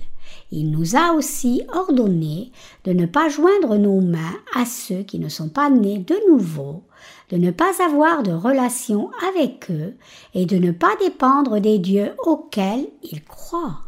Il 0.50 0.70
nous 0.70 0.96
a 0.96 1.12
aussi 1.12 1.62
ordonné 1.74 2.52
de 2.84 2.92
ne 2.92 3.06
pas 3.06 3.28
joindre 3.28 3.76
nos 3.76 4.00
mains 4.00 4.36
à 4.54 4.64
ceux 4.64 5.02
qui 5.02 5.18
ne 5.18 5.28
sont 5.28 5.50
pas 5.50 5.68
nés 5.68 5.98
de 5.98 6.16
nouveau, 6.30 6.84
de 7.30 7.36
ne 7.36 7.50
pas 7.50 7.82
avoir 7.84 8.22
de 8.22 8.32
relation 8.32 9.10
avec 9.28 9.70
eux 9.70 9.94
et 10.34 10.46
de 10.46 10.56
ne 10.56 10.72
pas 10.72 10.96
dépendre 11.00 11.60
des 11.60 11.78
dieux 11.78 12.12
auxquels 12.24 12.88
ils 13.02 13.22
croient. 13.24 13.80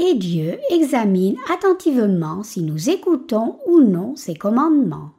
Et 0.00 0.14
Dieu 0.14 0.58
examine 0.70 1.36
attentivement 1.52 2.42
si 2.42 2.62
nous 2.62 2.90
écoutons 2.90 3.58
ou 3.66 3.80
non 3.80 4.16
ses 4.16 4.34
commandements. 4.34 5.10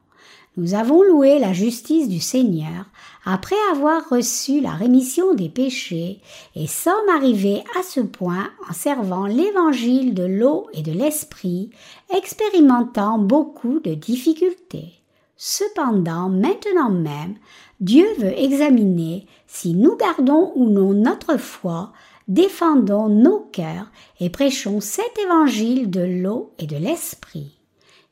Nous 0.57 0.73
avons 0.73 1.03
loué 1.03 1.37
la 1.37 1.51
justice 1.51 2.07
du 2.07 2.21
Seigneur 2.21 2.85
après 3.25 3.57
avoir 3.73 4.07
reçu 4.07 4.61
la 4.61 4.71
rémission 4.71 5.33
des 5.33 5.49
péchés 5.49 6.21
et 6.55 6.65
sommes 6.65 7.09
arrivés 7.13 7.61
à 7.77 7.83
ce 7.83 7.99
point 7.99 8.49
en 8.69 8.71
servant 8.73 9.25
l'évangile 9.25 10.13
de 10.13 10.23
l'eau 10.23 10.67
et 10.73 10.81
de 10.81 10.93
l'esprit, 10.93 11.71
expérimentant 12.15 13.17
beaucoup 13.17 13.81
de 13.81 13.95
difficultés. 13.95 14.93
Cependant, 15.35 16.29
maintenant 16.29 16.89
même, 16.89 17.35
Dieu 17.81 18.07
veut 18.17 18.39
examiner 18.39 19.27
si 19.47 19.73
nous 19.73 19.97
gardons 19.97 20.53
ou 20.55 20.69
non 20.69 20.93
notre 20.93 21.35
foi, 21.35 21.91
défendons 22.29 23.09
nos 23.09 23.39
cœurs 23.51 23.91
et 24.21 24.29
prêchons 24.29 24.79
cet 24.79 25.19
évangile 25.21 25.89
de 25.89 25.99
l'eau 26.01 26.53
et 26.59 26.65
de 26.65 26.77
l'esprit. 26.77 27.54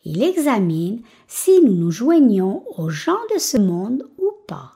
Il 0.06 0.22
examine 0.24 1.02
si 1.28 1.62
nous 1.62 1.74
nous 1.74 1.92
joignons 1.92 2.64
aux 2.78 2.90
gens 2.90 3.22
de 3.34 3.40
ce 3.40 3.58
monde 3.58 4.10
ou 4.18 4.32
pas. 4.48 4.74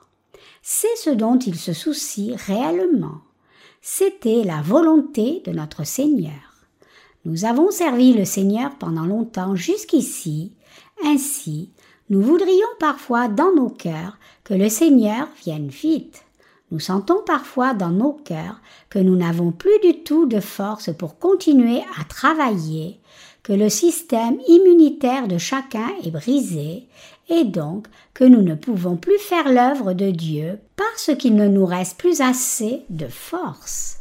C'est 0.62 0.96
ce 0.96 1.10
dont 1.10 1.38
il 1.38 1.56
se 1.56 1.72
soucie 1.72 2.34
réellement. 2.46 3.20
C'était 3.80 4.42
la 4.44 4.62
volonté 4.62 5.42
de 5.44 5.52
notre 5.52 5.84
Seigneur. 5.84 6.66
Nous 7.24 7.44
avons 7.44 7.70
servi 7.70 8.14
le 8.14 8.24
Seigneur 8.24 8.76
pendant 8.78 9.04
longtemps 9.04 9.54
jusqu'ici, 9.54 10.52
ainsi 11.04 11.70
nous 12.10 12.22
voudrions 12.22 12.68
parfois 12.80 13.28
dans 13.28 13.54
nos 13.54 13.68
cœurs 13.68 14.16
que 14.42 14.54
le 14.54 14.70
Seigneur 14.70 15.28
vienne 15.44 15.68
vite. 15.68 16.24
Nous 16.70 16.80
sentons 16.80 17.22
parfois 17.26 17.74
dans 17.74 17.90
nos 17.90 18.12
cœurs 18.12 18.60
que 18.88 18.98
nous 18.98 19.14
n'avons 19.14 19.52
plus 19.52 19.78
du 19.82 20.02
tout 20.02 20.24
de 20.24 20.40
force 20.40 20.90
pour 20.94 21.18
continuer 21.18 21.82
à 22.00 22.04
travailler, 22.04 23.00
que 23.48 23.54
le 23.54 23.70
système 23.70 24.38
immunitaire 24.46 25.26
de 25.26 25.38
chacun 25.38 25.88
est 26.04 26.10
brisé, 26.10 26.86
et 27.30 27.44
donc 27.44 27.86
que 28.12 28.24
nous 28.24 28.42
ne 28.42 28.54
pouvons 28.54 28.96
plus 28.96 29.18
faire 29.18 29.50
l'œuvre 29.50 29.94
de 29.94 30.10
Dieu 30.10 30.58
parce 30.76 31.16
qu'il 31.18 31.34
ne 31.34 31.48
nous 31.48 31.64
reste 31.64 31.96
plus 31.96 32.20
assez 32.20 32.82
de 32.90 33.06
force. 33.06 34.00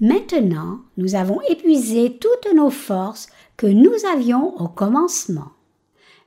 Maintenant, 0.00 0.80
nous 0.98 1.14
avons 1.14 1.40
épuisé 1.48 2.18
toutes 2.20 2.54
nos 2.54 2.68
forces 2.68 3.30
que 3.56 3.66
nous 3.66 3.94
avions 4.12 4.54
au 4.60 4.68
commencement. 4.68 5.52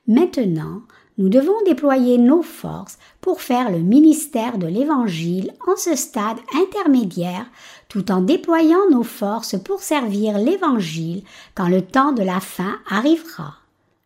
Maintenant, 0.08 0.82
nous 1.20 1.30
devons 1.30 1.62
déployer 1.68 2.18
nos 2.18 2.42
forces 2.42 2.98
pour 3.22 3.42
faire 3.42 3.70
le 3.70 3.80
ministère 3.80 4.58
de 4.58 4.66
l'Évangile 4.66 5.54
en 5.68 5.76
ce 5.76 5.96
stade 5.96 6.38
intermédiaire 6.56 7.46
tout 7.92 8.10
en 8.10 8.22
déployant 8.22 8.90
nos 8.90 9.04
forces 9.04 9.58
pour 9.62 9.82
servir 9.82 10.38
l'Évangile 10.38 11.24
quand 11.56 11.68
le 11.68 11.82
temps 11.82 12.14
de 12.14 12.24
la 12.24 12.40
fin 12.40 12.80
arrivera. 12.90 13.56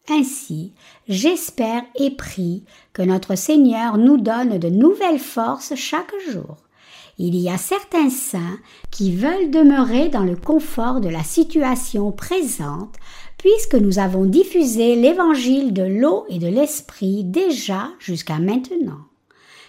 Ainsi, 0.09 0.73
j'espère 1.07 1.83
et 1.93 2.09
prie 2.09 2.63
que 2.93 3.03
notre 3.03 3.35
Seigneur 3.35 3.99
nous 3.99 4.17
donne 4.17 4.57
de 4.57 4.69
nouvelles 4.69 5.19
forces 5.19 5.75
chaque 5.75 6.13
jour. 6.31 6.57
Il 7.19 7.35
y 7.35 7.47
a 7.47 7.59
certains 7.59 8.09
saints 8.09 8.57
qui 8.89 9.15
veulent 9.15 9.51
demeurer 9.51 10.09
dans 10.09 10.23
le 10.23 10.35
confort 10.35 10.99
de 10.99 11.09
la 11.09 11.23
situation 11.23 12.11
présente 12.11 12.95
puisque 13.37 13.75
nous 13.75 13.99
avons 13.99 14.25
diffusé 14.25 14.95
l'évangile 14.95 15.73
de 15.73 15.83
l'eau 15.83 16.25
et 16.27 16.39
de 16.39 16.47
l'esprit 16.47 17.23
déjà 17.23 17.89
jusqu'à 17.99 18.39
maintenant. 18.39 19.01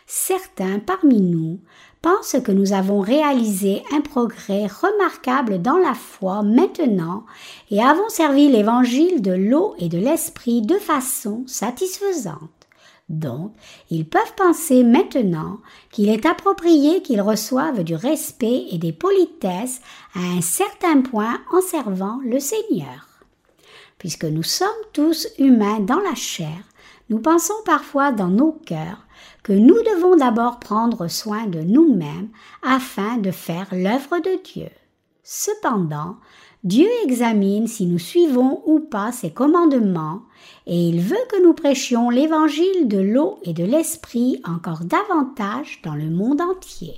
Certains 0.06 0.78
parmi 0.78 1.20
nous 1.20 1.60
pensent 2.06 2.36
que 2.40 2.52
nous 2.52 2.72
avons 2.72 3.00
réalisé 3.00 3.82
un 3.90 4.00
progrès 4.00 4.68
remarquable 4.68 5.60
dans 5.60 5.76
la 5.76 5.94
foi 5.94 6.44
maintenant 6.44 7.26
et 7.68 7.82
avons 7.82 8.08
servi 8.08 8.48
l'évangile 8.48 9.22
de 9.22 9.32
l'eau 9.32 9.74
et 9.80 9.88
de 9.88 9.98
l'esprit 9.98 10.62
de 10.62 10.76
façon 10.76 11.42
satisfaisante. 11.48 12.68
Donc, 13.08 13.50
ils 13.90 14.08
peuvent 14.08 14.34
penser 14.36 14.84
maintenant 14.84 15.58
qu'il 15.90 16.08
est 16.08 16.26
approprié 16.26 17.02
qu'ils 17.02 17.20
reçoivent 17.20 17.82
du 17.82 17.96
respect 17.96 18.66
et 18.70 18.78
des 18.78 18.92
politesses 18.92 19.80
à 20.14 20.20
un 20.20 20.42
certain 20.42 21.00
point 21.00 21.40
en 21.52 21.60
servant 21.60 22.20
le 22.24 22.38
Seigneur. 22.38 23.08
Puisque 23.98 24.26
nous 24.26 24.44
sommes 24.44 24.68
tous 24.92 25.26
humains 25.40 25.80
dans 25.80 26.00
la 26.00 26.14
chair, 26.14 26.56
nous 27.10 27.18
pensons 27.18 27.54
parfois 27.64 28.12
dans 28.12 28.28
nos 28.28 28.52
cœurs 28.52 29.05
que 29.42 29.52
nous 29.52 29.82
devons 29.82 30.16
d'abord 30.16 30.58
prendre 30.58 31.08
soin 31.08 31.46
de 31.46 31.60
nous-mêmes 31.60 32.28
afin 32.62 33.18
de 33.18 33.30
faire 33.30 33.68
l'œuvre 33.72 34.18
de 34.18 34.42
Dieu. 34.42 34.68
Cependant, 35.22 36.16
Dieu 36.64 36.88
examine 37.04 37.66
si 37.66 37.86
nous 37.86 37.98
suivons 37.98 38.62
ou 38.66 38.80
pas 38.80 39.12
ses 39.12 39.30
commandements, 39.30 40.22
et 40.66 40.88
il 40.88 41.00
veut 41.00 41.16
que 41.30 41.42
nous 41.42 41.52
prêchions 41.52 42.10
l'évangile 42.10 42.88
de 42.88 42.98
l'eau 42.98 43.38
et 43.44 43.52
de 43.52 43.64
l'esprit 43.64 44.40
encore 44.44 44.80
davantage 44.84 45.80
dans 45.84 45.94
le 45.94 46.10
monde 46.10 46.40
entier. 46.40 46.94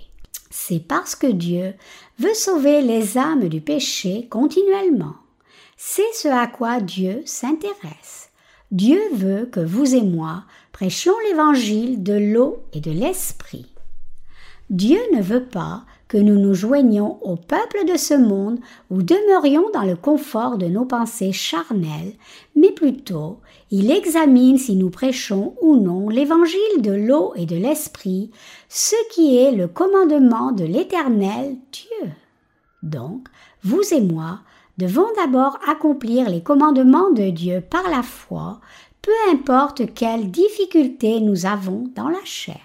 C'est 0.50 0.86
parce 0.86 1.14
que 1.14 1.26
Dieu 1.26 1.74
veut 2.18 2.34
sauver 2.34 2.80
les 2.82 3.18
âmes 3.18 3.48
du 3.48 3.60
péché 3.60 4.26
continuellement. 4.30 5.16
C'est 5.76 6.12
ce 6.14 6.28
à 6.28 6.46
quoi 6.46 6.80
Dieu 6.80 7.22
s'intéresse. 7.26 8.30
Dieu 8.70 9.00
veut 9.14 9.46
que 9.46 9.60
vous 9.60 9.94
et 9.94 10.02
moi 10.02 10.44
prêchions 10.78 11.18
l'évangile 11.26 12.04
de 12.04 12.12
l'eau 12.12 12.60
et 12.72 12.78
de 12.78 12.92
l'esprit. 12.92 13.66
Dieu 14.70 15.00
ne 15.12 15.20
veut 15.20 15.42
pas 15.42 15.82
que 16.06 16.16
nous 16.16 16.38
nous 16.38 16.54
joignions 16.54 17.18
au 17.24 17.34
peuple 17.34 17.84
de 17.84 17.96
ce 17.96 18.14
monde 18.14 18.60
ou 18.88 19.02
demeurions 19.02 19.68
dans 19.74 19.82
le 19.82 19.96
confort 19.96 20.56
de 20.56 20.66
nos 20.66 20.84
pensées 20.84 21.32
charnelles, 21.32 22.12
mais 22.54 22.70
plutôt 22.70 23.40
il 23.72 23.90
examine 23.90 24.56
si 24.56 24.76
nous 24.76 24.88
prêchons 24.88 25.56
ou 25.60 25.74
non 25.80 26.10
l'évangile 26.10 26.80
de 26.80 26.92
l'eau 26.92 27.32
et 27.34 27.44
de 27.44 27.56
l'esprit, 27.56 28.30
ce 28.68 28.94
qui 29.12 29.36
est 29.36 29.50
le 29.50 29.66
commandement 29.66 30.52
de 30.52 30.64
l'Éternel 30.64 31.56
Dieu. 31.72 32.12
Donc, 32.84 33.26
vous 33.64 33.82
et 33.92 34.00
moi, 34.00 34.42
devons 34.78 35.08
d'abord 35.16 35.58
accomplir 35.66 36.30
les 36.30 36.40
commandements 36.40 37.10
de 37.10 37.30
Dieu 37.30 37.64
par 37.68 37.90
la 37.90 38.04
foi, 38.04 38.60
peu 39.08 39.32
importe 39.32 39.94
quelles 39.94 40.30
difficultés 40.30 41.20
nous 41.20 41.46
avons 41.46 41.90
dans 41.94 42.10
la 42.10 42.22
chair. 42.26 42.60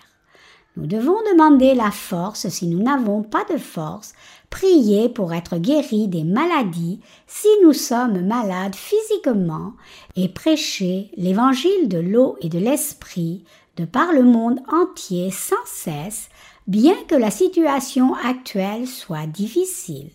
Nous 0.76 0.88
devons 0.88 1.16
demander 1.32 1.74
la 1.74 1.90
force 1.90 2.50
si 2.50 2.68
nous 2.68 2.84
n'avons 2.84 3.24
pas 3.24 3.46
de 3.50 3.58
force, 3.58 4.12
prier 4.50 5.08
pour 5.08 5.34
être 5.34 5.56
guéris 5.56 6.10
des 6.10 6.26
maladies 6.26 7.00
si 7.28 7.48
nous 7.64 7.72
sommes 7.72 8.28
malades 8.28 8.76
physiquement, 8.76 9.72
et 10.18 10.28
prêcher 10.28 11.12
l'évangile 11.16 11.88
de 11.88 12.00
l'eau 12.00 12.36
et 12.42 12.50
de 12.50 12.60
l'esprit 12.60 13.46
de 13.78 13.86
par 13.86 14.12
le 14.12 14.24
monde 14.24 14.60
entier 14.70 15.32
sans 15.32 15.56
cesse, 15.66 16.28
bien 16.68 16.98
que 17.08 17.16
la 17.16 17.32
situation 17.32 18.16
actuelle 18.16 18.86
soit 18.86 19.28
difficile. 19.28 20.10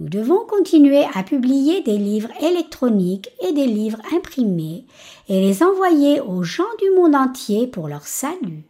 Nous 0.00 0.08
devons 0.08 0.46
continuer 0.46 1.04
à 1.14 1.22
publier 1.22 1.82
des 1.82 1.98
livres 1.98 2.30
électroniques 2.40 3.28
et 3.46 3.52
des 3.52 3.66
livres 3.66 4.00
imprimés 4.16 4.86
et 5.28 5.42
les 5.42 5.62
envoyer 5.62 6.22
aux 6.22 6.42
gens 6.42 6.64
du 6.78 6.90
monde 6.96 7.14
entier 7.14 7.66
pour 7.66 7.86
leur 7.86 8.06
salut. 8.06 8.64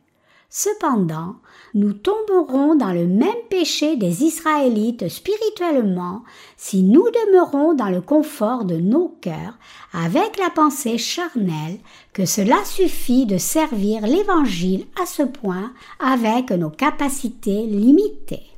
Cependant, 0.48 1.36
nous 1.74 1.92
tomberons 1.92 2.74
dans 2.74 2.92
le 2.92 3.06
même 3.06 3.28
péché 3.48 3.94
des 3.94 4.24
Israélites 4.24 5.08
spirituellement 5.08 6.24
si 6.56 6.82
nous 6.82 7.04
demeurons 7.04 7.74
dans 7.74 7.90
le 7.90 8.00
confort 8.00 8.64
de 8.64 8.74
nos 8.74 9.16
cœurs 9.20 9.56
avec 9.92 10.36
la 10.36 10.50
pensée 10.50 10.98
charnelle 10.98 11.78
que 12.12 12.26
cela 12.26 12.56
suffit 12.64 13.24
de 13.26 13.38
servir 13.38 14.04
l'Évangile 14.04 14.86
à 15.00 15.06
ce 15.06 15.22
point 15.22 15.72
avec 16.00 16.50
nos 16.50 16.70
capacités 16.70 17.66
limitées. 17.66 18.50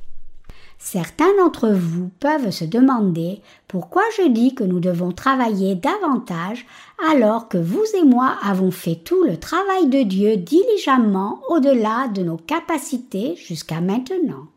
Certains 0.83 1.33
d'entre 1.37 1.69
vous 1.69 2.09
peuvent 2.19 2.51
se 2.51 2.65
demander 2.65 3.41
pourquoi 3.69 4.03
je 4.17 4.27
dis 4.27 4.53
que 4.53 4.65
nous 4.65 4.81
devons 4.81 5.13
travailler 5.13 5.75
davantage 5.75 6.65
alors 7.09 7.47
que 7.47 7.57
vous 7.57 7.85
et 7.97 8.03
moi 8.03 8.35
avons 8.43 8.69
fait 8.69 8.97
tout 8.97 9.23
le 9.23 9.37
travail 9.37 9.87
de 9.87 10.03
Dieu 10.03 10.35
diligemment 10.35 11.39
au-delà 11.47 12.09
de 12.09 12.21
nos 12.21 12.35
capacités 12.35 13.37
jusqu'à 13.37 13.79
maintenant. 13.79 14.47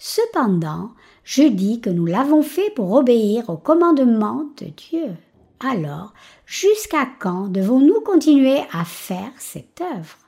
Cependant, 0.00 0.90
je 1.22 1.44
dis 1.44 1.80
que 1.80 1.88
nous 1.88 2.04
l'avons 2.04 2.42
fait 2.42 2.70
pour 2.74 2.92
obéir 2.92 3.48
au 3.48 3.56
commandement 3.56 4.46
de 4.60 4.66
Dieu. 4.66 5.10
Alors, 5.60 6.12
jusqu'à 6.46 7.06
quand 7.20 7.46
devons-nous 7.46 8.00
continuer 8.00 8.58
à 8.72 8.84
faire 8.84 9.30
cette 9.38 9.80
œuvre? 9.80 10.18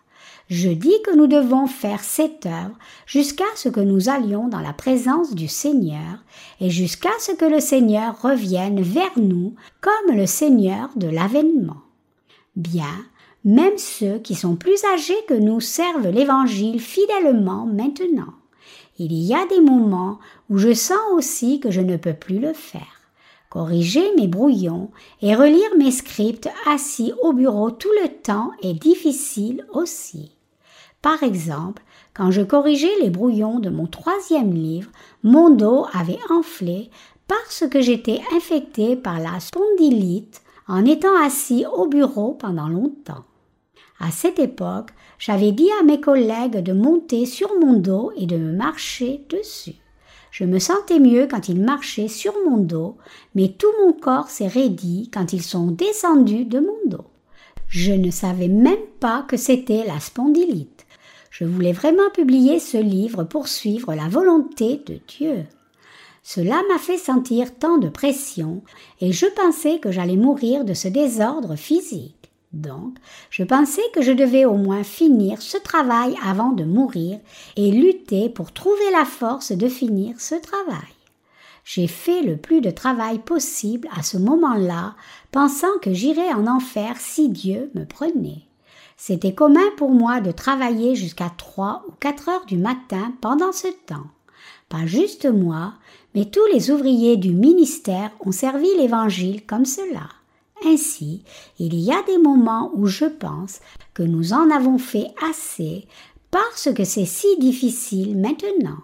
Je 0.49 0.69
dis 0.71 0.95
que 1.05 1.15
nous 1.15 1.27
devons 1.27 1.67
faire 1.67 2.03
cette 2.03 2.47
œuvre 2.47 2.77
jusqu'à 3.07 3.45
ce 3.55 3.69
que 3.69 3.81
nous 3.81 4.09
allions 4.09 4.49
dans 4.49 4.61
la 4.61 4.73
présence 4.73 5.35
du 5.35 5.49
Seigneur 5.49 6.25
et 6.61 6.71
jusqu'à 6.71 7.13
ce 7.19 7.33
que 7.33 7.45
le 7.45 7.61
Seigneur 7.61 8.21
revienne 8.21 8.83
vers 8.83 9.19
nous 9.19 9.55
comme 9.81 10.17
le 10.17 10.27
Seigneur 10.27 10.91
de 10.97 11.09
l'avènement. 11.09 11.83
Bien, 12.57 13.07
même 13.45 13.79
ceux 13.79 14.19
qui 14.19 14.35
sont 14.35 14.57
plus 14.57 14.85
âgés 14.95 15.17
que 15.27 15.35
nous 15.35 15.61
servent 15.61 16.11
l'Évangile 16.11 16.81
fidèlement 16.81 17.67
maintenant. 17.67 18.35
Il 18.99 19.13
y 19.15 19.35
a 19.35 19.47
des 19.47 19.61
moments 19.61 20.19
où 20.51 20.59
je 20.59 20.75
sens 20.75 20.99
aussi 21.15 21.61
que 21.61 21.71
je 21.71 21.81
ne 21.81 21.97
peux 21.97 22.13
plus 22.13 22.39
le 22.39 22.53
faire. 22.53 22.92
Corriger 23.53 24.15
mes 24.17 24.29
brouillons 24.29 24.89
et 25.21 25.35
relire 25.35 25.77
mes 25.77 25.91
scripts 25.91 26.49
assis 26.67 27.13
au 27.23 27.35
bureau 27.35 27.71
tout 27.71 27.93
le 28.03 28.09
temps 28.09 28.51
est 28.63 28.73
difficile 28.73 29.67
aussi. 29.75 30.33
Par 31.03 31.23
exemple, 31.23 31.83
quand 32.15 32.31
je 32.31 32.41
corrigeais 32.41 32.99
les 33.03 33.11
brouillons 33.11 33.59
de 33.59 33.69
mon 33.69 33.87
troisième 33.87 34.55
livre, 34.55 34.91
mon 35.23 35.51
dos 35.51 35.85
avait 35.93 36.19
enflé 36.31 36.89
parce 37.29 37.65
que 37.71 37.83
j'étais 37.83 38.23
infecté 38.35 38.97
par 38.97 39.21
la 39.21 39.39
spondylite 39.39 40.41
en 40.67 40.87
étant 40.87 41.23
assis 41.23 41.67
au 41.77 41.87
bureau 41.87 42.33
pendant 42.33 42.69
longtemps. 42.69 43.25
À 44.01 44.11
cette 44.11 44.39
époque, 44.39 44.93
j'avais 45.19 45.53
dit 45.53 45.69
à 45.79 45.83
mes 45.83 46.01
collègues 46.01 46.63
de 46.63 46.73
monter 46.73 47.27
sur 47.27 47.51
mon 47.61 47.75
dos 47.75 48.13
et 48.17 48.25
de 48.25 48.39
me 48.39 48.57
marcher 48.57 49.27
dessus. 49.29 49.82
Je 50.33 50.45
me 50.45 50.59
sentais 50.59 50.99
mieux 50.99 51.29
quand 51.31 51.51
ils 51.51 51.61
marchaient 51.61 52.09
sur 52.09 52.33
mon 52.47 52.57
dos, 52.57 52.97
mais 53.35 53.49
tout 53.49 53.69
mon 53.85 53.93
corps 53.93 54.31
s'est 54.31 54.49
raidi 54.49 55.11
quand 55.13 55.35
ils 55.35 55.43
sont 55.43 55.67
descendus 55.67 56.47
de 56.47 56.59
mon 56.59 56.79
dos. 56.87 57.05
Je 57.69 57.93
ne 57.93 58.11
savais 58.11 58.49
même 58.49 58.87
pas 58.99 59.27
que 59.29 59.37
c'était 59.37 59.85
la 59.87 60.01
spondylite. 60.01 60.87
Je 61.31 61.45
voulais 61.45 61.73
vraiment 61.73 62.09
publier 62.15 62.61
ce 62.61 62.79
livre 62.79 63.25
pour 63.25 63.47
suivre 63.47 63.95
la 63.95 64.09
volonté 64.09 64.81
de 64.87 65.01
Dieu. 65.07 65.45
Cela 66.23 66.63
m'a 66.73 66.79
fait 66.79 66.99
sentir 66.99 67.55
tant 67.59 67.77
de 67.77 67.91
pression 67.91 68.63
et 69.03 69.13
je 69.13 69.27
pensais 69.27 69.81
que 69.81 69.91
j'allais 69.91 70.17
mourir 70.17 70.65
de 70.65 70.73
ce 70.73 70.89
désordre 70.89 71.57
physique. 71.57 72.22
Donc, 72.53 72.99
je 73.31 73.45
pensais 73.45 73.83
que 73.95 74.03
je 74.03 74.13
devais 74.13 74.45
au 74.45 74.57
moins 74.57 74.85
finir 74.85 75.41
ce 75.41 75.57
travail 75.57 76.15
avant 76.25 76.53
de 76.53 76.65
mourir 76.65 77.19
et 77.57 77.71
lutter 77.71 78.29
pour 78.29 78.53
trouver 78.53 78.91
la 78.93 79.07
force 79.07 79.53
de 79.53 79.69
finir 79.69 80.21
ce 80.21 80.35
travail. 80.35 80.93
J'ai 81.65 81.87
fait 81.87 82.23
le 82.23 82.37
plus 82.37 82.61
de 82.61 82.71
travail 82.71 83.19
possible 83.21 83.89
à 83.97 84.03
ce 84.03 84.19
moment-là, 84.19 84.95
pensant 85.31 85.79
que 85.81 85.93
j'irais 85.93 86.33
en 86.33 86.47
enfer 86.47 86.97
si 86.99 87.29
Dieu 87.29 87.71
me 87.75 87.85
prenait. 87.85 88.43
C'était 88.97 89.35
commun 89.35 89.71
pour 89.77 89.91
moi 89.91 90.21
de 90.21 90.31
travailler 90.31 90.95
jusqu'à 90.95 91.31
trois 91.31 91.85
ou 91.89 91.93
quatre 92.01 92.29
heures 92.29 92.47
du 92.47 92.59
matin 92.59 93.15
pendant 93.21 93.53
ce 93.53 93.69
temps. 93.87 94.07
Pas 94.69 94.87
juste 94.87 95.27
moi, 95.27 95.75
mais 96.15 96.27
tous 96.27 96.47
les 96.53 96.71
ouvriers 96.71 97.17
du 97.17 97.33
ministère 97.33 98.11
ont 98.21 98.33
servi 98.33 98.69
l'Évangile 98.77 99.47
comme 99.47 99.65
cela. 99.65 100.09
Ainsi, 100.65 101.25
il 101.59 101.75
y 101.75 101.91
a 101.91 102.03
des 102.07 102.19
moments 102.19 102.71
où 102.75 102.87
je 102.87 103.05
pense 103.05 103.61
que 103.95 104.03
nous 104.03 104.33
en 104.33 104.51
avons 104.51 104.79
fait 104.79 105.09
assez 105.29 105.87
parce 106.31 106.73
que 106.73 106.85
c'est 106.85 107.07
si 107.07 107.37
difficile 107.39 108.17
maintenant. 108.17 108.79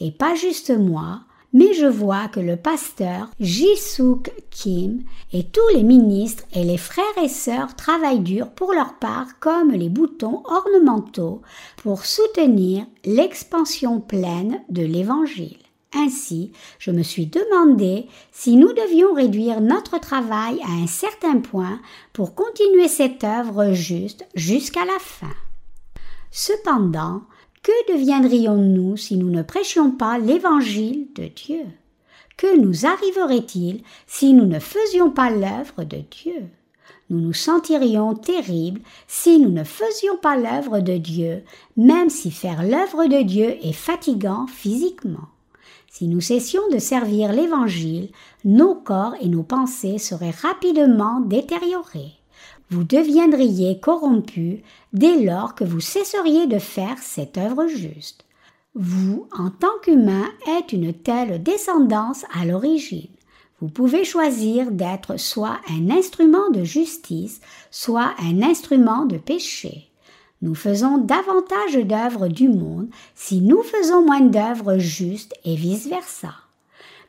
Et 0.00 0.12
pas 0.12 0.34
juste 0.34 0.70
moi, 0.70 1.20
mais 1.52 1.72
je 1.72 1.86
vois 1.86 2.28
que 2.28 2.40
le 2.40 2.56
pasteur 2.56 3.30
Jisuk 3.40 4.30
Kim 4.50 5.02
et 5.32 5.44
tous 5.44 5.66
les 5.74 5.82
ministres 5.82 6.44
et 6.54 6.64
les 6.64 6.76
frères 6.76 7.04
et 7.22 7.28
sœurs 7.28 7.74
travaillent 7.74 8.20
dur 8.20 8.50
pour 8.50 8.72
leur 8.72 8.94
part 8.94 9.38
comme 9.40 9.72
les 9.72 9.88
boutons 9.88 10.42
ornementaux 10.44 11.42
pour 11.78 12.04
soutenir 12.04 12.86
l'expansion 13.04 14.00
pleine 14.00 14.62
de 14.68 14.82
l'Évangile. 14.82 15.67
Ainsi, 15.94 16.52
je 16.78 16.90
me 16.90 17.02
suis 17.02 17.26
demandé 17.26 18.08
si 18.30 18.56
nous 18.56 18.72
devions 18.72 19.14
réduire 19.14 19.62
notre 19.62 19.98
travail 19.98 20.60
à 20.62 20.70
un 20.70 20.86
certain 20.86 21.38
point 21.38 21.80
pour 22.12 22.34
continuer 22.34 22.88
cette 22.88 23.24
œuvre 23.24 23.72
juste 23.72 24.26
jusqu'à 24.34 24.84
la 24.84 24.98
fin. 24.98 25.34
Cependant, 26.30 27.22
que 27.62 27.92
deviendrions-nous 27.92 28.98
si 28.98 29.16
nous 29.16 29.30
ne 29.30 29.42
prêchions 29.42 29.90
pas 29.90 30.18
l'évangile 30.18 31.08
de 31.14 31.26
Dieu? 31.26 31.64
Que 32.36 32.56
nous 32.56 32.84
arriverait-il 32.86 33.82
si 34.06 34.34
nous 34.34 34.46
ne 34.46 34.58
faisions 34.58 35.10
pas 35.10 35.30
l'œuvre 35.30 35.84
de 35.84 36.02
Dieu? 36.10 36.48
Nous 37.10 37.20
nous 37.20 37.32
sentirions 37.32 38.14
terribles 38.14 38.82
si 39.06 39.38
nous 39.38 39.50
ne 39.50 39.64
faisions 39.64 40.18
pas 40.18 40.36
l'œuvre 40.36 40.80
de 40.80 40.98
Dieu, 40.98 41.42
même 41.78 42.10
si 42.10 42.30
faire 42.30 42.62
l'œuvre 42.62 43.06
de 43.06 43.22
Dieu 43.22 43.56
est 43.62 43.72
fatigant 43.72 44.46
physiquement. 44.46 45.28
Si 45.98 46.06
nous 46.06 46.20
cessions 46.20 46.62
de 46.72 46.78
servir 46.78 47.32
l'Évangile, 47.32 48.10
nos 48.44 48.76
corps 48.76 49.14
et 49.20 49.28
nos 49.28 49.42
pensées 49.42 49.98
seraient 49.98 50.30
rapidement 50.30 51.20
détériorés 51.20 52.18
vous 52.70 52.84
deviendriez 52.84 53.80
corrompu 53.80 54.62
dès 54.92 55.22
lors 55.22 55.54
que 55.54 55.64
vous 55.64 55.80
cesseriez 55.80 56.46
de 56.46 56.58
faire 56.58 56.98
cette 56.98 57.38
œuvre 57.38 57.66
juste. 57.66 58.24
Vous, 58.74 59.26
en 59.36 59.50
tant 59.50 59.72
qu'humain, 59.82 60.26
êtes 60.46 60.72
une 60.72 60.92
telle 60.92 61.42
descendance 61.42 62.24
à 62.32 62.44
l'origine. 62.44 63.08
Vous 63.60 63.68
pouvez 63.68 64.04
choisir 64.04 64.70
d'être 64.70 65.18
soit 65.18 65.58
un 65.70 65.90
instrument 65.90 66.50
de 66.50 66.62
justice, 66.62 67.40
soit 67.70 68.12
un 68.20 68.42
instrument 68.42 69.04
de 69.06 69.16
péché. 69.16 69.87
Nous 70.40 70.54
faisons 70.54 70.98
davantage 70.98 71.76
d'œuvres 71.84 72.28
du 72.28 72.48
monde 72.48 72.88
si 73.14 73.40
nous 73.40 73.62
faisons 73.62 74.04
moins 74.04 74.20
d'œuvres 74.20 74.78
justes 74.78 75.34
et 75.44 75.56
vice-versa. 75.56 76.34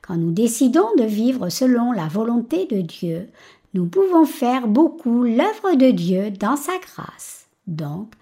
Quand 0.02 0.18
nous 0.18 0.32
décidons 0.32 0.88
de 0.98 1.04
vivre 1.04 1.50
selon 1.50 1.92
la 1.92 2.08
volonté 2.08 2.65
de 2.65 2.82
Dieu, 2.82 3.28
nous 3.76 3.86
pouvons 3.86 4.26
faire 4.26 4.68
beaucoup 4.68 5.24
l'œuvre 5.24 5.76
de 5.76 5.92
Dieu 5.92 6.32
dans 6.32 6.56
sa 6.56 6.72
grâce. 6.80 7.46
Donc, 7.68 8.13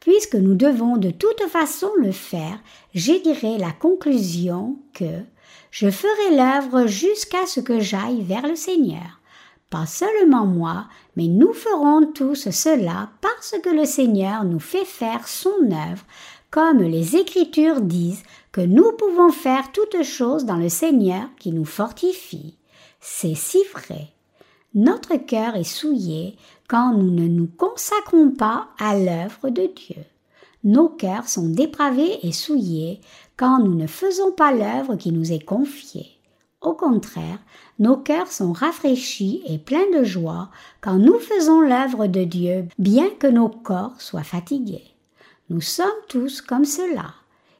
puisque 0.00 0.34
nous 0.34 0.54
devons 0.54 0.96
de 0.96 1.10
toute 1.10 1.42
façon 1.48 1.90
le 1.98 2.10
faire, 2.10 2.58
j'ai 2.94 3.20
dirai 3.20 3.58
la 3.58 3.70
conclusion 3.70 4.76
que 4.92 5.22
je 5.70 5.90
ferai 5.90 6.36
l'œuvre 6.36 6.86
jusqu'à 6.86 7.46
ce 7.46 7.60
que 7.60 7.78
j'aille 7.78 8.22
vers 8.22 8.46
le 8.46 8.56
Seigneur. 8.56 9.20
Pas 9.70 9.86
seulement 9.86 10.46
moi, 10.46 10.86
mais 11.16 11.26
nous 11.26 11.52
ferons 11.52 12.06
tous 12.06 12.50
cela 12.50 13.10
parce 13.20 13.54
que 13.62 13.70
le 13.70 13.84
Seigneur 13.84 14.44
nous 14.44 14.60
fait 14.60 14.84
faire 14.84 15.26
son 15.26 15.70
œuvre, 15.70 16.04
comme 16.50 16.78
les 16.78 17.16
Écritures 17.16 17.80
disent 17.80 18.22
que 18.52 18.60
nous 18.60 18.92
pouvons 18.92 19.30
faire 19.30 19.72
toutes 19.72 20.02
choses 20.02 20.44
dans 20.44 20.56
le 20.56 20.68
Seigneur 20.68 21.24
qui 21.38 21.52
nous 21.52 21.64
fortifie. 21.64 22.54
C'est 23.00 23.34
si 23.34 23.58
vrai. 23.72 24.08
Notre 24.74 25.16
cœur 25.16 25.56
est 25.56 25.64
souillé 25.64 26.36
quand 26.68 26.92
nous 26.92 27.10
ne 27.10 27.26
nous 27.26 27.48
consacrons 27.48 28.30
pas 28.30 28.68
à 28.78 28.96
l'œuvre 28.96 29.50
de 29.50 29.70
Dieu. 29.74 30.02
Nos 30.64 30.88
cœurs 30.88 31.28
sont 31.28 31.48
dépravés 31.48 32.18
et 32.22 32.32
souillés 32.32 33.00
quand 33.36 33.58
nous 33.58 33.74
ne 33.74 33.86
faisons 33.86 34.32
pas 34.32 34.52
l'œuvre 34.52 34.96
qui 34.96 35.12
nous 35.12 35.32
est 35.32 35.44
confiée. 35.44 36.15
Au 36.60 36.72
contraire, 36.74 37.38
nos 37.78 37.96
cœurs 37.96 38.32
sont 38.32 38.52
rafraîchis 38.52 39.42
et 39.46 39.58
pleins 39.58 39.90
de 39.96 40.04
joie 40.04 40.50
quand 40.80 40.98
nous 40.98 41.18
faisons 41.18 41.60
l'œuvre 41.60 42.06
de 42.06 42.24
Dieu, 42.24 42.66
bien 42.78 43.10
que 43.18 43.26
nos 43.26 43.48
corps 43.48 44.00
soient 44.00 44.22
fatigués. 44.22 44.94
Nous 45.48 45.60
sommes 45.60 45.86
tous 46.08 46.40
comme 46.40 46.64
cela. 46.64 47.14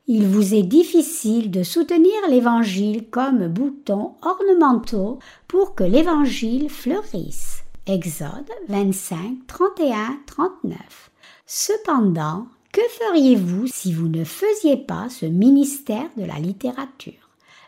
il 0.08 0.26
vous 0.26 0.54
est 0.54 0.62
difficile 0.62 1.50
de 1.50 1.62
soutenir 1.62 2.14
l'Évangile 2.28 3.08
comme 3.10 3.48
bouton 3.48 4.14
ornementaux 4.22 5.18
pour 5.48 5.74
que 5.74 5.84
l'Évangile 5.84 6.70
fleurisse. 6.70 7.64
Exode 7.86 8.50
25, 8.68 9.46
31, 9.46 10.18
39. 10.26 11.10
Cependant, 11.46 12.46
que 12.72 12.80
feriez-vous 12.80 13.66
si 13.68 13.92
vous 13.92 14.08
ne 14.08 14.24
faisiez 14.24 14.76
pas 14.76 15.08
ce 15.08 15.26
ministère 15.26 16.08
de 16.16 16.24
la 16.24 16.38
littérature? 16.38 17.25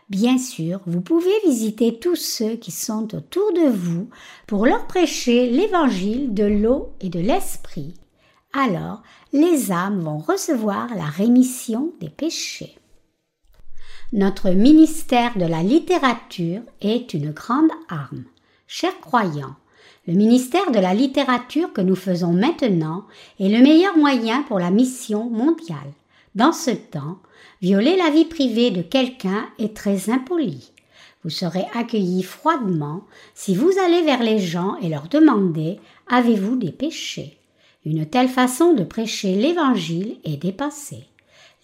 Bien 0.09 0.39
sûr, 0.39 0.81
vous 0.87 1.01
pouvez 1.01 1.39
visiter 1.45 1.99
tous 1.99 2.15
ceux 2.15 2.55
qui 2.55 2.71
sont 2.71 3.13
autour 3.13 3.53
de 3.53 3.69
vous 3.69 4.09
pour 4.47 4.65
leur 4.65 4.87
prêcher 4.87 5.51
l'évangile 5.51 6.33
de 6.33 6.45
l'eau 6.45 6.93
et 6.99 7.09
de 7.09 7.19
l'esprit. 7.19 7.93
Alors, 8.51 9.03
les 9.33 9.71
âmes 9.71 9.99
vont 9.99 10.17
recevoir 10.17 10.95
la 10.95 11.05
rémission 11.05 11.93
des 12.01 12.09
péchés. 12.09 12.75
Notre 14.11 14.49
ministère 14.49 15.37
de 15.37 15.45
la 15.45 15.61
littérature 15.61 16.61
est 16.81 17.13
une 17.13 17.29
grande 17.29 17.69
arme. 17.89 18.23
Chers 18.65 18.99
croyants, 19.01 19.55
le 20.07 20.15
ministère 20.15 20.71
de 20.71 20.79
la 20.79 20.95
littérature 20.95 21.71
que 21.71 21.81
nous 21.81 21.95
faisons 21.95 22.33
maintenant 22.33 23.05
est 23.39 23.49
le 23.49 23.61
meilleur 23.61 23.95
moyen 23.95 24.41
pour 24.41 24.57
la 24.57 24.71
mission 24.71 25.29
mondiale. 25.29 25.93
Dans 26.39 26.53
ce 26.53 26.71
temps, 26.71 27.17
violer 27.61 27.97
la 27.97 28.09
vie 28.11 28.23
privée 28.23 28.71
de 28.71 28.81
quelqu'un 28.81 29.49
est 29.59 29.75
très 29.75 30.09
impoli. 30.09 30.71
Vous 31.21 31.29
serez 31.29 31.65
accueillis 31.75 32.23
froidement 32.23 33.03
si 33.35 33.53
vous 33.53 33.73
allez 33.85 34.03
vers 34.03 34.23
les 34.23 34.39
gens 34.39 34.77
et 34.77 34.87
leur 34.87 35.09
demandez 35.09 35.81
Avez-vous 36.07 36.55
des 36.55 36.71
péchés? 36.71 37.37
Une 37.83 38.05
telle 38.05 38.29
façon 38.29 38.71
de 38.71 38.85
prêcher 38.85 39.35
l'Évangile 39.35 40.15
est 40.23 40.37
dépassée. 40.37 41.03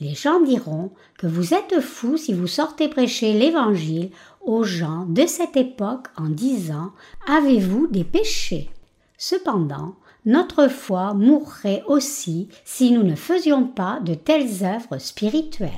Les 0.02 0.14
gens 0.14 0.42
diront 0.42 0.92
que 1.18 1.28
vous 1.28 1.54
êtes 1.54 1.80
fou 1.80 2.18
si 2.18 2.34
vous 2.34 2.48
sortez 2.48 2.90
prêcher 2.90 3.32
l'Évangile 3.32 4.10
aux 4.42 4.64
gens 4.64 5.06
de 5.08 5.26
cette 5.26 5.56
époque 5.56 6.08
en 6.18 6.28
disant 6.28 6.92
Avez-vous 7.28 7.88
des 7.88 8.04
péchés? 8.04 8.70
Cependant, 9.18 9.96
notre 10.26 10.68
foi 10.68 11.14
mourrait 11.14 11.84
aussi 11.88 12.50
si 12.64 12.92
nous 12.92 13.04
ne 13.04 13.16
faisions 13.16 13.66
pas 13.66 14.00
de 14.02 14.16
telles 14.16 14.64
œuvres 14.64 14.98
spirituelles. 14.98 15.70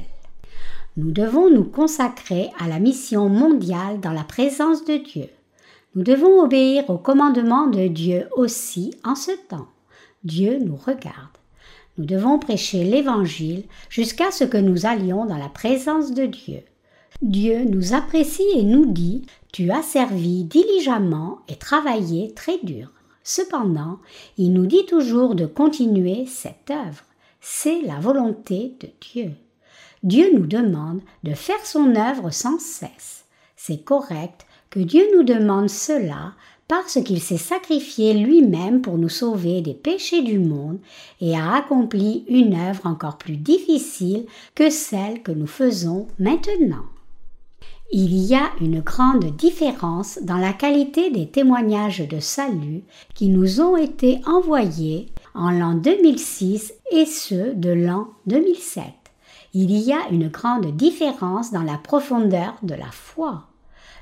Nous 0.95 1.11
devons 1.11 1.49
nous 1.49 1.65
consacrer 1.65 2.49
à 2.57 2.67
la 2.67 2.79
mission 2.79 3.29
mondiale 3.29 3.99
dans 3.99 4.13
la 4.13 4.23
présence 4.23 4.85
de 4.85 4.97
Dieu. 4.97 5.29
Nous 5.95 6.03
devons 6.03 6.41
obéir 6.41 6.89
au 6.89 6.97
commandement 6.97 7.67
de 7.67 7.87
Dieu 7.87 8.29
aussi 8.35 8.95
en 9.03 9.15
ce 9.15 9.31
temps. 9.49 9.67
Dieu 10.23 10.59
nous 10.59 10.75
regarde. 10.75 11.37
Nous 11.97 12.05
devons 12.05 12.39
prêcher 12.39 12.83
l'Évangile 12.83 13.63
jusqu'à 13.89 14.31
ce 14.31 14.43
que 14.43 14.57
nous 14.57 14.85
allions 14.85 15.25
dans 15.25 15.37
la 15.37 15.49
présence 15.49 16.13
de 16.13 16.25
Dieu. 16.25 16.61
Dieu 17.21 17.65
nous 17.65 17.93
apprécie 17.93 18.47
et 18.55 18.63
nous 18.63 18.85
dit 18.85 19.25
Tu 19.51 19.71
as 19.71 19.81
servi 19.81 20.43
diligemment 20.43 21.39
et 21.47 21.55
travaillé 21.55 22.33
très 22.33 22.59
dur. 22.63 22.91
Cependant, 23.29 23.99
il 24.37 24.53
nous 24.53 24.67
dit 24.67 24.85
toujours 24.85 25.35
de 25.35 25.45
continuer 25.45 26.25
cette 26.27 26.71
œuvre. 26.71 27.03
C'est 27.41 27.81
la 27.81 27.99
volonté 27.99 28.77
de 28.79 28.87
Dieu. 29.01 29.31
Dieu 30.01 30.29
nous 30.33 30.45
demande 30.45 31.01
de 31.25 31.33
faire 31.33 31.65
son 31.65 31.93
œuvre 31.97 32.29
sans 32.31 32.57
cesse. 32.57 33.25
C'est 33.57 33.83
correct 33.83 34.45
que 34.69 34.79
Dieu 34.79 35.03
nous 35.13 35.23
demande 35.23 35.69
cela 35.69 36.35
parce 36.69 37.03
qu'il 37.03 37.19
s'est 37.19 37.35
sacrifié 37.35 38.13
lui-même 38.13 38.79
pour 38.81 38.97
nous 38.97 39.09
sauver 39.09 39.59
des 39.59 39.73
péchés 39.73 40.21
du 40.21 40.39
monde 40.39 40.79
et 41.19 41.35
a 41.35 41.55
accompli 41.55 42.23
une 42.29 42.55
œuvre 42.55 42.85
encore 42.85 43.17
plus 43.17 43.35
difficile 43.35 44.25
que 44.55 44.69
celle 44.69 45.21
que 45.21 45.33
nous 45.33 45.47
faisons 45.47 46.07
maintenant. 46.17 46.85
Il 47.89 48.13
y 48.17 48.35
a 48.35 48.51
une 48.59 48.81
grande 48.81 49.37
différence 49.37 50.19
dans 50.21 50.35
la 50.35 50.51
qualité 50.51 51.09
des 51.09 51.25
témoignages 51.25 52.05
de 52.05 52.19
salut 52.19 52.83
qui 53.15 53.29
nous 53.29 53.61
ont 53.61 53.77
été 53.77 54.19
envoyés 54.25 55.07
en 55.33 55.51
l'an 55.51 55.73
2006 55.73 56.73
et 56.91 57.05
ceux 57.05 57.53
de 57.53 57.69
l'an 57.69 58.09
2007. 58.25 58.83
Il 59.53 59.71
y 59.71 59.93
a 59.93 60.09
une 60.11 60.27
grande 60.27 60.75
différence 60.75 61.53
dans 61.53 61.63
la 61.63 61.77
profondeur 61.77 62.55
de 62.61 62.75
la 62.75 62.91
foi. 62.91 63.43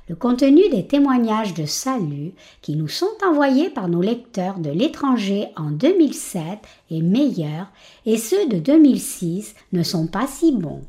Le 0.09 0.15
contenu 0.15 0.67
des 0.69 0.87
témoignages 0.87 1.53
de 1.53 1.67
salut 1.67 2.33
qui 2.63 2.75
nous 2.75 2.87
sont 2.87 3.15
envoyés 3.23 3.69
par 3.69 3.87
nos 3.87 4.01
lecteurs 4.01 4.57
de 4.57 4.71
l'étranger 4.71 5.49
en 5.57 5.69
2007 5.69 6.41
est 6.89 7.01
meilleur 7.01 7.67
et 8.07 8.17
ceux 8.17 8.47
de 8.47 8.57
2006 8.57 9.53
ne 9.73 9.83
sont 9.83 10.07
pas 10.07 10.25
si 10.25 10.53
bons 10.53 10.81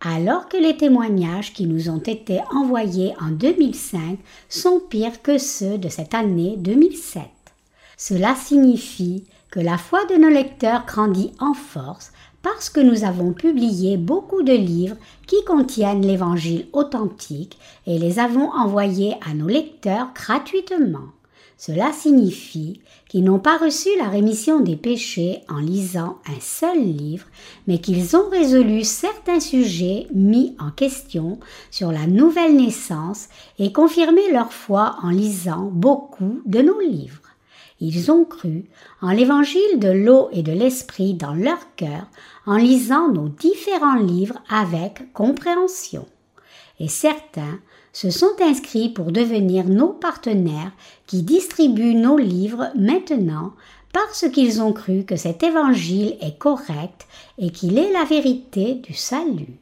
alors 0.00 0.48
que 0.48 0.56
les 0.56 0.76
témoignages 0.76 1.52
qui 1.52 1.66
nous 1.66 1.90
ont 1.90 1.98
été 1.98 2.40
envoyés 2.54 3.14
en 3.20 3.30
2005 3.30 4.18
sont 4.48 4.80
pires 4.80 5.22
que 5.22 5.38
ceux 5.38 5.78
de 5.78 5.88
cette 5.88 6.14
année 6.14 6.54
2007. 6.58 7.22
Cela 7.96 8.34
signifie 8.36 9.24
que 9.50 9.60
la 9.60 9.76
foi 9.76 10.04
de 10.06 10.14
nos 10.14 10.28
lecteurs 10.28 10.86
grandit 10.86 11.32
en 11.40 11.54
force 11.54 12.12
parce 12.42 12.70
que 12.70 12.80
nous 12.80 13.04
avons 13.04 13.32
publié 13.32 13.96
beaucoup 13.96 14.42
de 14.42 14.52
livres 14.52 14.96
qui 15.26 15.42
contiennent 15.44 16.06
l'Évangile 16.06 16.66
authentique 16.72 17.58
et 17.86 17.98
les 17.98 18.20
avons 18.20 18.52
envoyés 18.52 19.16
à 19.28 19.34
nos 19.34 19.48
lecteurs 19.48 20.10
gratuitement. 20.14 21.08
Cela 21.60 21.92
signifie 21.92 22.80
qu'ils 23.08 23.24
n'ont 23.24 23.40
pas 23.40 23.58
reçu 23.58 23.88
la 23.98 24.08
rémission 24.08 24.60
des 24.60 24.76
péchés 24.76 25.40
en 25.48 25.58
lisant 25.58 26.18
un 26.28 26.40
seul 26.40 26.78
livre, 26.80 27.26
mais 27.66 27.78
qu'ils 27.78 28.14
ont 28.14 28.28
résolu 28.28 28.84
certains 28.84 29.40
sujets 29.40 30.06
mis 30.14 30.54
en 30.60 30.70
question 30.70 31.40
sur 31.72 31.90
la 31.90 32.06
nouvelle 32.06 32.54
naissance 32.54 33.28
et 33.58 33.72
confirmé 33.72 34.30
leur 34.30 34.52
foi 34.52 34.96
en 35.02 35.10
lisant 35.10 35.68
beaucoup 35.72 36.40
de 36.46 36.60
nos 36.60 36.78
livres. 36.78 37.22
Ils 37.80 38.12
ont 38.12 38.24
cru 38.24 38.66
en 39.02 39.10
l'évangile 39.10 39.78
de 39.80 39.90
l'eau 39.90 40.28
et 40.32 40.42
de 40.42 40.52
l'esprit 40.52 41.14
dans 41.14 41.34
leur 41.34 41.74
cœur 41.74 42.06
en 42.46 42.56
lisant 42.56 43.08
nos 43.08 43.28
différents 43.28 43.98
livres 43.98 44.40
avec 44.48 45.12
compréhension. 45.12 46.06
Et 46.78 46.88
certains 46.88 47.58
se 48.00 48.10
sont 48.10 48.36
inscrits 48.40 48.90
pour 48.90 49.10
devenir 49.10 49.64
nos 49.64 49.88
partenaires 49.88 50.70
qui 51.08 51.22
distribuent 51.22 51.96
nos 51.96 52.16
livres 52.16 52.68
maintenant 52.76 53.54
parce 53.92 54.28
qu'ils 54.32 54.62
ont 54.62 54.72
cru 54.72 55.02
que 55.02 55.16
cet 55.16 55.42
évangile 55.42 56.16
est 56.20 56.38
correct 56.38 57.08
et 57.38 57.50
qu'il 57.50 57.76
est 57.76 57.90
la 57.90 58.04
vérité 58.04 58.74
du 58.74 58.94
salut. 58.94 59.58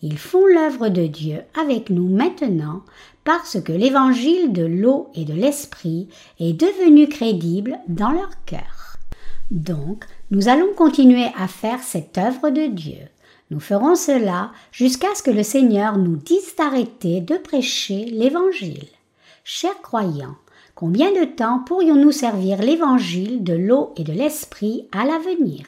Ils 0.00 0.16
font 0.16 0.46
l'œuvre 0.46 0.88
de 0.88 1.06
Dieu 1.06 1.42
avec 1.60 1.90
nous 1.90 2.08
maintenant 2.08 2.80
parce 3.24 3.60
que 3.60 3.72
l'évangile 3.72 4.54
de 4.54 4.64
l'eau 4.64 5.10
et 5.14 5.26
de 5.26 5.34
l'esprit 5.34 6.08
est 6.40 6.54
devenu 6.54 7.10
crédible 7.10 7.78
dans 7.88 8.12
leur 8.12 8.30
cœur. 8.46 8.96
Donc, 9.50 10.06
nous 10.30 10.48
allons 10.48 10.72
continuer 10.74 11.26
à 11.38 11.46
faire 11.46 11.82
cette 11.82 12.16
œuvre 12.16 12.48
de 12.48 12.68
Dieu. 12.68 13.00
Nous 13.50 13.60
ferons 13.60 13.94
cela 13.94 14.50
jusqu'à 14.72 15.14
ce 15.14 15.22
que 15.22 15.30
le 15.30 15.44
Seigneur 15.44 15.98
nous 15.98 16.16
dise 16.16 16.56
d'arrêter 16.56 17.20
de 17.20 17.36
prêcher 17.36 18.06
l'Évangile. 18.06 18.88
Chers 19.44 19.80
croyants, 19.82 20.34
combien 20.74 21.12
de 21.12 21.24
temps 21.24 21.60
pourrions-nous 21.60 22.10
servir 22.10 22.60
l'Évangile 22.60 23.44
de 23.44 23.54
l'eau 23.54 23.92
et 23.96 24.02
de 24.02 24.12
l'Esprit 24.12 24.88
à 24.90 25.04
l'avenir? 25.04 25.64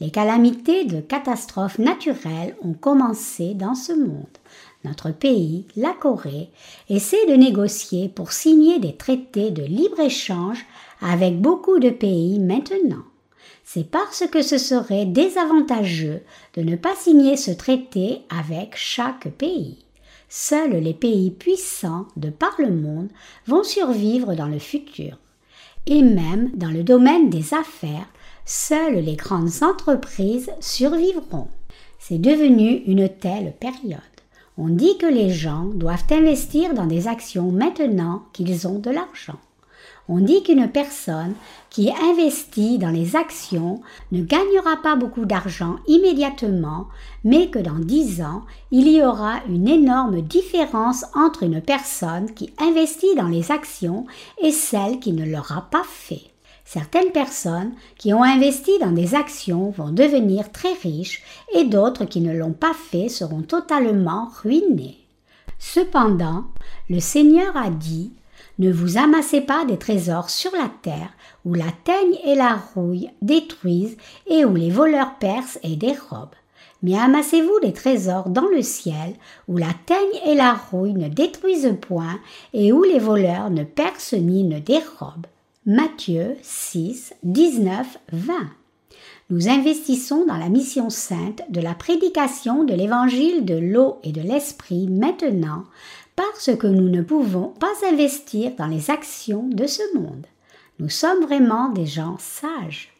Les 0.00 0.10
calamités 0.10 0.84
de 0.84 1.00
catastrophes 1.00 1.78
naturelles 1.78 2.56
ont 2.60 2.72
commencé 2.72 3.54
dans 3.54 3.76
ce 3.76 3.92
monde. 3.92 4.26
Notre 4.84 5.12
pays, 5.12 5.64
la 5.76 5.92
Corée, 5.92 6.48
essaie 6.88 7.24
de 7.28 7.34
négocier 7.34 8.08
pour 8.08 8.32
signer 8.32 8.80
des 8.80 8.96
traités 8.96 9.52
de 9.52 9.62
libre-échange 9.62 10.66
avec 11.00 11.40
beaucoup 11.40 11.78
de 11.78 11.90
pays 11.90 12.40
maintenant 12.40 13.04
c'est 13.72 13.90
parce 13.90 14.24
que 14.30 14.42
ce 14.42 14.58
serait 14.58 15.06
désavantageux 15.06 16.20
de 16.56 16.62
ne 16.62 16.76
pas 16.76 16.94
signer 16.94 17.38
ce 17.38 17.50
traité 17.50 18.20
avec 18.28 18.76
chaque 18.76 19.28
pays. 19.38 19.78
Seuls 20.28 20.72
les 20.72 20.92
pays 20.92 21.30
puissants 21.30 22.06
de 22.16 22.28
par 22.28 22.54
le 22.58 22.70
monde 22.70 23.08
vont 23.46 23.62
survivre 23.62 24.34
dans 24.34 24.48
le 24.48 24.58
futur. 24.58 25.16
Et 25.86 26.02
même 26.02 26.50
dans 26.54 26.68
le 26.68 26.82
domaine 26.82 27.30
des 27.30 27.54
affaires, 27.54 28.08
seules 28.44 28.98
les 28.98 29.16
grandes 29.16 29.62
entreprises 29.62 30.50
survivront. 30.60 31.48
C'est 31.98 32.20
devenu 32.20 32.82
une 32.86 33.08
telle 33.08 33.54
période. 33.58 34.00
On 34.58 34.68
dit 34.68 34.98
que 34.98 35.06
les 35.06 35.30
gens 35.30 35.64
doivent 35.64 36.04
investir 36.10 36.74
dans 36.74 36.86
des 36.86 37.08
actions 37.08 37.50
maintenant 37.50 38.24
qu'ils 38.34 38.68
ont 38.68 38.80
de 38.80 38.90
l'argent. 38.90 39.38
On 40.08 40.18
dit 40.18 40.42
qu'une 40.42 40.68
personne 40.68 41.34
qui 41.70 41.90
investit 41.90 42.78
dans 42.78 42.90
les 42.90 43.14
actions 43.14 43.80
ne 44.10 44.22
gagnera 44.22 44.76
pas 44.82 44.96
beaucoup 44.96 45.24
d'argent 45.26 45.76
immédiatement, 45.86 46.88
mais 47.24 47.48
que 47.48 47.60
dans 47.60 47.78
dix 47.78 48.20
ans, 48.20 48.42
il 48.72 48.88
y 48.88 49.02
aura 49.02 49.40
une 49.48 49.68
énorme 49.68 50.20
différence 50.22 51.04
entre 51.14 51.44
une 51.44 51.60
personne 51.60 52.32
qui 52.34 52.52
investit 52.58 53.14
dans 53.16 53.28
les 53.28 53.52
actions 53.52 54.06
et 54.42 54.50
celle 54.50 54.98
qui 54.98 55.12
ne 55.12 55.24
l'aura 55.24 55.68
pas 55.70 55.84
fait. 55.88 56.32
Certaines 56.64 57.12
personnes 57.12 57.72
qui 57.98 58.12
ont 58.12 58.22
investi 58.22 58.72
dans 58.80 58.92
des 58.92 59.14
actions 59.14 59.70
vont 59.70 59.90
devenir 59.90 60.50
très 60.50 60.72
riches 60.72 61.22
et 61.54 61.64
d'autres 61.64 62.06
qui 62.06 62.20
ne 62.20 62.32
l'ont 62.32 62.52
pas 62.54 62.74
fait 62.74 63.08
seront 63.08 63.42
totalement 63.42 64.30
ruinées. 64.42 64.98
Cependant, 65.58 66.44
le 66.88 66.98
Seigneur 66.98 67.56
a 67.56 67.70
dit 67.70 68.10
Ne 68.62 68.70
vous 68.70 68.96
amassez 68.96 69.40
pas 69.40 69.64
des 69.64 69.76
trésors 69.76 70.30
sur 70.30 70.52
la 70.52 70.70
terre 70.82 71.10
où 71.44 71.52
la 71.52 71.72
teigne 71.82 72.16
et 72.24 72.36
la 72.36 72.54
rouille 72.54 73.10
détruisent 73.20 73.96
et 74.28 74.44
où 74.44 74.54
les 74.54 74.70
voleurs 74.70 75.18
percent 75.18 75.58
et 75.64 75.74
dérobent. 75.74 76.36
Mais 76.84 76.96
amassez-vous 76.96 77.58
des 77.60 77.72
trésors 77.72 78.28
dans 78.28 78.46
le 78.46 78.62
ciel, 78.62 79.14
où 79.48 79.56
la 79.56 79.74
teigne 79.86 80.20
et 80.26 80.36
la 80.36 80.52
rouille 80.52 80.92
ne 80.92 81.08
détruisent 81.08 81.76
point, 81.80 82.20
et 82.54 82.72
où 82.72 82.84
les 82.84 83.00
voleurs 83.00 83.50
ne 83.50 83.64
percent 83.64 84.20
ni 84.20 84.44
ne 84.44 84.60
dérobent. 84.60 85.26
Matthieu 85.66 86.36
6, 86.42 87.14
19, 87.24 87.98
20. 88.12 88.32
Nous 89.30 89.48
investissons 89.48 90.26
dans 90.26 90.36
la 90.36 90.48
mission 90.48 90.88
sainte 90.88 91.42
de 91.48 91.60
la 91.60 91.74
prédication 91.74 92.64
de 92.64 92.74
l'évangile 92.74 93.44
de 93.44 93.54
l'eau 93.54 93.98
et 94.04 94.12
de 94.12 94.20
l'esprit 94.20 94.86
maintenant, 94.88 95.64
parce 96.16 96.54
que 96.56 96.66
nous 96.66 96.88
ne 96.88 97.02
pouvons 97.02 97.48
pas 97.48 97.72
investir 97.88 98.52
dans 98.58 98.66
les 98.66 98.90
actions 98.90 99.48
de 99.48 99.66
ce 99.66 99.82
monde. 99.96 100.26
Nous 100.78 100.88
sommes 100.88 101.22
vraiment 101.22 101.68
des 101.68 101.86
gens 101.86 102.16
sages. 102.18 102.92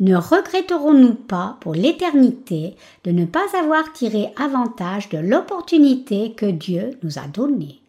Ne 0.00 0.16
regretterons-nous 0.16 1.14
pas 1.14 1.56
pour 1.60 1.74
l'éternité 1.74 2.76
de 3.04 3.10
ne 3.10 3.24
pas 3.24 3.46
avoir 3.58 3.92
tiré 3.92 4.32
avantage 4.36 5.08
de 5.08 5.18
l'opportunité 5.18 6.32
que 6.32 6.46
Dieu 6.46 6.98
nous 7.02 7.18
a 7.18 7.26
donnée? 7.26 7.80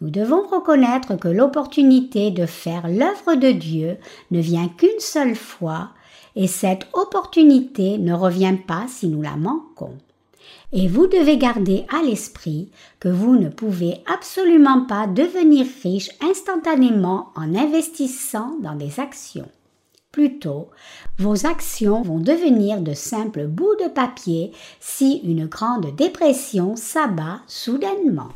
Nous 0.00 0.10
devons 0.10 0.46
reconnaître 0.46 1.16
que 1.16 1.26
l'opportunité 1.26 2.30
de 2.30 2.46
faire 2.46 2.86
l'œuvre 2.86 3.34
de 3.34 3.50
Dieu 3.50 3.96
ne 4.30 4.40
vient 4.40 4.68
qu'une 4.68 5.00
seule 5.00 5.34
fois, 5.34 5.88
et 6.36 6.46
cette 6.46 6.86
opportunité 6.92 7.98
ne 7.98 8.14
revient 8.14 8.56
pas 8.64 8.86
si 8.86 9.08
nous 9.08 9.22
la 9.22 9.34
manquons. 9.34 9.98
Et 10.72 10.86
vous 10.86 11.06
devez 11.06 11.38
garder 11.38 11.86
à 11.88 12.02
l'esprit 12.02 12.70
que 13.00 13.08
vous 13.08 13.36
ne 13.36 13.48
pouvez 13.48 14.02
absolument 14.06 14.84
pas 14.84 15.06
devenir 15.06 15.66
riche 15.82 16.10
instantanément 16.20 17.28
en 17.36 17.54
investissant 17.54 18.56
dans 18.60 18.74
des 18.74 19.00
actions. 19.00 19.48
Plutôt, 20.12 20.68
vos 21.18 21.46
actions 21.46 22.02
vont 22.02 22.18
devenir 22.18 22.80
de 22.80 22.92
simples 22.92 23.46
bouts 23.46 23.76
de 23.80 23.88
papier 23.88 24.52
si 24.80 25.20
une 25.24 25.46
grande 25.46 25.94
dépression 25.96 26.76
s'abat 26.76 27.40
soudainement. 27.46 28.30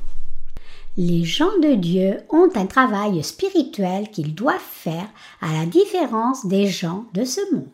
Les 0.98 1.24
gens 1.24 1.58
de 1.62 1.74
Dieu 1.74 2.18
ont 2.28 2.50
un 2.54 2.66
travail 2.66 3.24
spirituel 3.24 4.10
qu'ils 4.10 4.34
doivent 4.34 4.60
faire 4.60 5.08
à 5.40 5.52
la 5.52 5.64
différence 5.64 6.46
des 6.46 6.66
gens 6.66 7.06
de 7.14 7.24
ce 7.24 7.40
monde. 7.54 7.66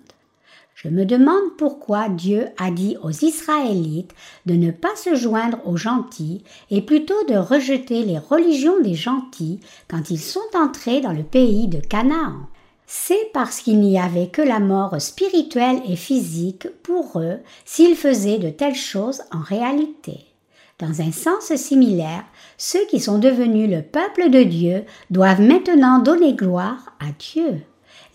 Je 0.80 0.88
me 0.88 1.04
demande 1.04 1.56
pourquoi 1.56 2.08
Dieu 2.08 2.46
a 2.56 2.70
dit 2.70 2.96
aux 3.02 3.10
Israélites 3.10 4.14
de 4.46 4.54
ne 4.54 4.70
pas 4.70 4.94
se 4.94 5.16
joindre 5.16 5.58
aux 5.66 5.76
gentils 5.76 6.44
et 6.70 6.82
plutôt 6.82 7.24
de 7.28 7.34
rejeter 7.34 8.04
les 8.04 8.18
religions 8.18 8.80
des 8.80 8.94
gentils 8.94 9.58
quand 9.88 10.10
ils 10.10 10.20
sont 10.20 10.38
entrés 10.54 11.00
dans 11.00 11.12
le 11.12 11.24
pays 11.24 11.66
de 11.66 11.80
Canaan 11.80 12.46
c'est 12.90 13.30
parce 13.34 13.60
qu'il 13.60 13.80
n'y 13.80 14.00
avait 14.00 14.28
que 14.28 14.40
la 14.40 14.60
mort 14.60 14.98
spirituelle 15.00 15.82
et 15.86 15.96
physique 15.96 16.68
pour 16.82 17.20
eux 17.20 17.38
s'ils 17.66 17.96
faisaient 17.96 18.38
de 18.38 18.48
telles 18.48 18.74
choses 18.74 19.20
en 19.30 19.40
réalité. 19.40 20.20
Dans 20.78 21.02
un 21.02 21.12
sens 21.12 21.54
similaire, 21.56 22.24
ceux 22.56 22.86
qui 22.86 22.98
sont 22.98 23.18
devenus 23.18 23.68
le 23.68 23.82
peuple 23.82 24.30
de 24.30 24.42
Dieu 24.42 24.84
doivent 25.10 25.42
maintenant 25.42 25.98
donner 25.98 26.32
gloire 26.32 26.94
à 26.98 27.12
Dieu. 27.18 27.60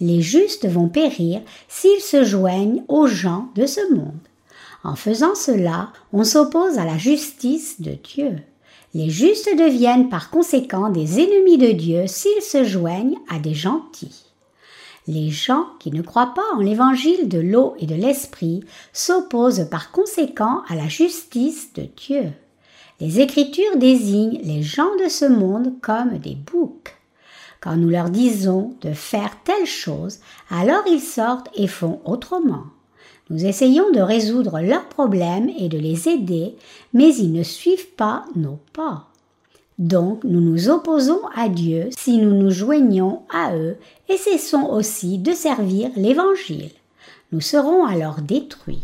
Les 0.01 0.21
justes 0.21 0.67
vont 0.67 0.89
périr 0.89 1.41
s'ils 1.67 2.01
se 2.01 2.23
joignent 2.23 2.83
aux 2.87 3.07
gens 3.07 3.49
de 3.55 3.65
ce 3.65 3.93
monde. 3.93 4.11
En 4.83 4.95
faisant 4.95 5.35
cela, 5.35 5.93
on 6.11 6.23
s'oppose 6.23 6.77
à 6.77 6.85
la 6.85 6.97
justice 6.97 7.79
de 7.79 7.91
Dieu. 7.91 8.35
Les 8.93 9.09
justes 9.09 9.49
deviennent 9.57 10.09
par 10.09 10.29
conséquent 10.29 10.89
des 10.89 11.19
ennemis 11.19 11.57
de 11.57 11.71
Dieu 11.71 12.03
s'ils 12.07 12.41
se 12.41 12.63
joignent 12.63 13.17
à 13.29 13.39
des 13.39 13.53
gentils. 13.53 14.25
Les 15.07 15.31
gens 15.31 15.65
qui 15.79 15.91
ne 15.91 16.01
croient 16.01 16.33
pas 16.33 16.55
en 16.55 16.59
l'évangile 16.59 17.27
de 17.27 17.39
l'eau 17.39 17.75
et 17.79 17.85
de 17.85 17.95
l'esprit 17.95 18.63
s'opposent 18.93 19.67
par 19.69 19.91
conséquent 19.91 20.61
à 20.67 20.75
la 20.75 20.87
justice 20.87 21.73
de 21.73 21.83
Dieu. 21.97 22.31
Les 22.99 23.19
Écritures 23.19 23.77
désignent 23.77 24.39
les 24.43 24.61
gens 24.61 24.95
de 25.03 25.09
ce 25.09 25.25
monde 25.25 25.73
comme 25.81 26.19
des 26.19 26.35
boucs. 26.35 26.95
Quand 27.63 27.77
nous 27.77 27.87
leur 27.87 28.09
disons 28.09 28.73
de 28.81 28.91
faire 28.91 29.37
telle 29.45 29.65
chose, 29.65 30.19
alors 30.49 30.83
ils 30.85 30.99
sortent 30.99 31.47
et 31.55 31.67
font 31.67 32.01
autrement. 32.03 32.65
Nous 33.29 33.45
essayons 33.45 33.89
de 33.91 34.01
résoudre 34.01 34.59
leurs 34.59 34.89
problèmes 34.89 35.49
et 35.57 35.69
de 35.69 35.77
les 35.77 36.09
aider, 36.09 36.55
mais 36.91 37.15
ils 37.15 37.31
ne 37.31 37.41
suivent 37.41 37.91
pas 37.95 38.25
nos 38.35 38.59
pas. 38.73 39.07
Donc 39.79 40.25
nous 40.25 40.41
nous 40.41 40.67
opposons 40.67 41.21
à 41.33 41.47
Dieu 41.47 41.87
si 41.97 42.17
nous 42.17 42.35
nous 42.35 42.51
joignons 42.51 43.21
à 43.33 43.55
eux 43.55 43.77
et 44.09 44.17
cessons 44.17 44.65
aussi 44.65 45.17
de 45.17 45.31
servir 45.31 45.89
l'Évangile. 45.95 46.71
Nous 47.31 47.39
serons 47.39 47.85
alors 47.85 48.19
détruits. 48.19 48.83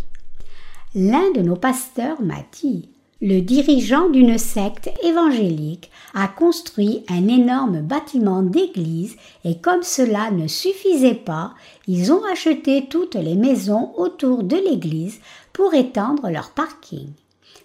L'un 0.95 1.31
de 1.31 1.41
nos 1.41 1.57
pasteurs 1.57 2.21
m'a 2.21 2.45
dit 2.61 2.87
le 3.21 3.41
dirigeant 3.41 4.07
d'une 4.09 4.37
secte 4.37 4.89
évangélique 5.03 5.91
a 6.13 6.29
construit 6.29 7.03
un 7.09 7.27
énorme 7.27 7.81
bâtiment 7.81 8.41
d'église 8.41 9.17
et 9.43 9.57
comme 9.57 9.83
cela 9.83 10.31
ne 10.31 10.47
suffisait 10.47 11.15
pas, 11.15 11.53
ils 11.85 12.13
ont 12.13 12.23
acheté 12.31 12.87
toutes 12.89 13.15
les 13.15 13.35
maisons 13.35 13.91
autour 13.97 14.43
de 14.43 14.55
l'église 14.55 15.19
pour 15.51 15.73
étendre 15.73 16.29
leur 16.29 16.51
parking. 16.51 17.09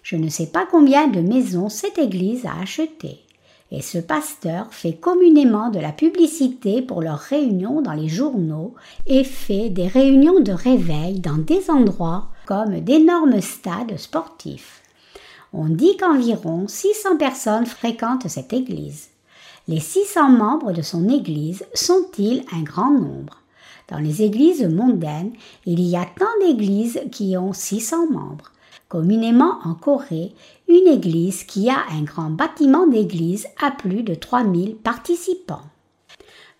Je 0.03 0.17
ne 0.17 0.27
sais 0.27 0.47
pas 0.47 0.67
combien 0.69 1.07
de 1.07 1.21
maisons 1.21 1.69
cette 1.69 1.99
église 1.99 2.45
a 2.45 2.61
achetées. 2.61 3.21
Et 3.71 3.81
ce 3.81 3.97
pasteur 3.97 4.67
fait 4.71 4.93
communément 4.93 5.69
de 5.69 5.79
la 5.79 5.93
publicité 5.93 6.81
pour 6.81 7.01
leurs 7.01 7.19
réunions 7.19 7.81
dans 7.81 7.93
les 7.93 8.09
journaux 8.09 8.75
et 9.07 9.23
fait 9.23 9.69
des 9.69 9.87
réunions 9.87 10.41
de 10.41 10.51
réveil 10.51 11.21
dans 11.21 11.37
des 11.37 11.71
endroits 11.71 12.27
comme 12.45 12.81
d'énormes 12.81 13.41
stades 13.41 13.97
sportifs. 13.97 14.84
On 15.57 15.69
dit 15.69 15.95
qu'environ 15.95 16.67
600 16.67 17.15
personnes 17.15 17.65
fréquentent 17.65 18.27
cette 18.27 18.51
église. 18.51 19.07
Les 19.69 19.79
600 19.79 20.27
membres 20.27 20.73
de 20.73 20.81
son 20.81 21.07
église 21.07 21.63
sont-ils 21.73 22.43
un 22.51 22.61
grand 22.61 22.91
nombre? 22.91 23.41
Dans 23.87 23.99
les 23.99 24.21
églises 24.21 24.65
mondaines, 24.67 25.31
il 25.65 25.79
y 25.79 25.95
a 25.95 26.05
tant 26.19 26.45
d'églises 26.45 26.99
qui 27.09 27.37
ont 27.37 27.53
600 27.53 28.11
membres. 28.11 28.51
Communément 28.89 29.59
en 29.63 29.75
Corée, 29.75 30.33
une 30.67 30.87
église 30.87 31.45
qui 31.45 31.69
a 31.69 31.85
un 31.89 32.03
grand 32.03 32.31
bâtiment 32.31 32.85
d'église 32.85 33.47
a 33.63 33.71
plus 33.71 34.03
de 34.03 34.13
3000 34.13 34.75
participants. 34.75 35.63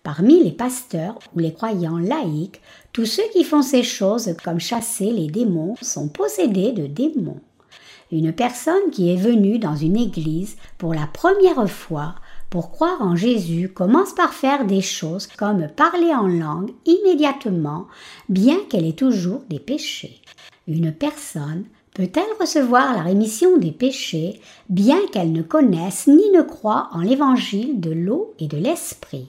Parmi 0.04 0.42
les 0.42 0.52
pasteurs 0.52 1.18
ou 1.34 1.40
les 1.40 1.52
croyants 1.52 1.98
laïcs, 1.98 2.62
tous 2.94 3.04
ceux 3.04 3.28
qui 3.34 3.44
font 3.44 3.60
ces 3.60 3.82
choses 3.82 4.34
comme 4.42 4.58
chasser 4.58 5.12
les 5.12 5.26
démons 5.26 5.74
sont 5.82 6.08
possédés 6.08 6.72
de 6.72 6.86
démons. 6.86 7.42
Une 8.12 8.32
personne 8.32 8.90
qui 8.92 9.12
est 9.12 9.16
venue 9.16 9.58
dans 9.58 9.74
une 9.74 9.96
église 9.96 10.56
pour 10.78 10.94
la 10.94 11.06
première 11.06 11.68
fois 11.68 12.14
pour 12.50 12.70
croire 12.70 13.02
en 13.02 13.16
Jésus 13.16 13.68
commence 13.68 14.14
par 14.14 14.32
faire 14.32 14.64
des 14.66 14.80
choses 14.80 15.26
comme 15.26 15.66
parler 15.68 16.14
en 16.14 16.28
langue 16.28 16.70
immédiatement, 16.84 17.86
bien 18.28 18.56
qu'elle 18.70 18.86
ait 18.86 18.92
toujours 18.92 19.42
des 19.50 19.58
péchés. 19.58 20.20
Une 20.68 20.92
personne 20.92 21.64
peut-elle 21.94 22.22
recevoir 22.40 22.94
la 22.94 23.02
rémission 23.02 23.56
des 23.56 23.72
péchés, 23.72 24.40
bien 24.68 24.98
qu'elle 25.10 25.32
ne 25.32 25.42
connaisse 25.42 26.06
ni 26.06 26.30
ne 26.30 26.42
croie 26.42 26.88
en 26.92 27.00
l'évangile 27.00 27.80
de 27.80 27.90
l'eau 27.90 28.34
et 28.38 28.46
de 28.46 28.58
l'esprit? 28.58 29.28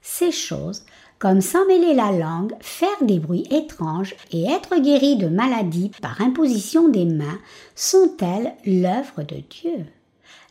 Ces 0.00 0.32
choses, 0.32 0.84
comme 1.24 1.40
s'emmêler 1.40 1.94
la 1.94 2.12
langue, 2.12 2.52
faire 2.60 3.00
des 3.00 3.18
bruits 3.18 3.46
étranges 3.50 4.14
et 4.30 4.44
être 4.44 4.78
guéri 4.78 5.16
de 5.16 5.26
maladies 5.26 5.90
par 6.02 6.20
imposition 6.20 6.90
des 6.90 7.06
mains, 7.06 7.38
sont-elles 7.74 8.52
l'œuvre 8.66 9.22
de 9.22 9.36
Dieu? 9.48 9.86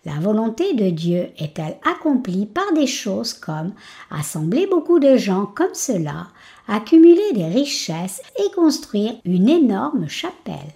La 0.04 0.14
volonté 0.14 0.74
de 0.74 0.90
Dieu 0.90 1.28
est-elle 1.38 1.78
accomplie 1.88 2.48
par 2.48 2.74
des 2.74 2.88
choses 2.88 3.34
comme 3.34 3.74
assembler 4.10 4.66
beaucoup 4.66 4.98
de 4.98 5.16
gens 5.16 5.46
comme 5.46 5.76
cela, 5.76 6.30
accumuler 6.68 7.34
des 7.36 7.46
richesses 7.46 8.24
et 8.40 8.52
construire 8.56 9.14
une 9.26 9.50
énorme 9.50 10.08
chapelle? 10.10 10.74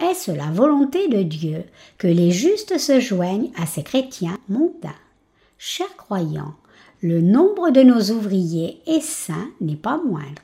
Est-ce 0.00 0.32
la 0.32 0.50
volonté 0.50 1.06
de 1.06 1.22
Dieu 1.22 1.62
que 1.96 2.08
les 2.08 2.32
justes 2.32 2.76
se 2.76 2.98
joignent 2.98 3.52
à 3.56 3.66
ces 3.66 3.84
chrétiens 3.84 4.38
mondains? 4.48 4.90
Chers 5.58 5.96
croyants, 5.96 6.56
le 7.02 7.20
nombre 7.20 7.70
de 7.70 7.82
nos 7.82 8.12
ouvriers 8.16 8.80
et 8.86 9.00
saints 9.00 9.50
n'est 9.60 9.74
pas 9.74 10.00
moindre. 10.06 10.42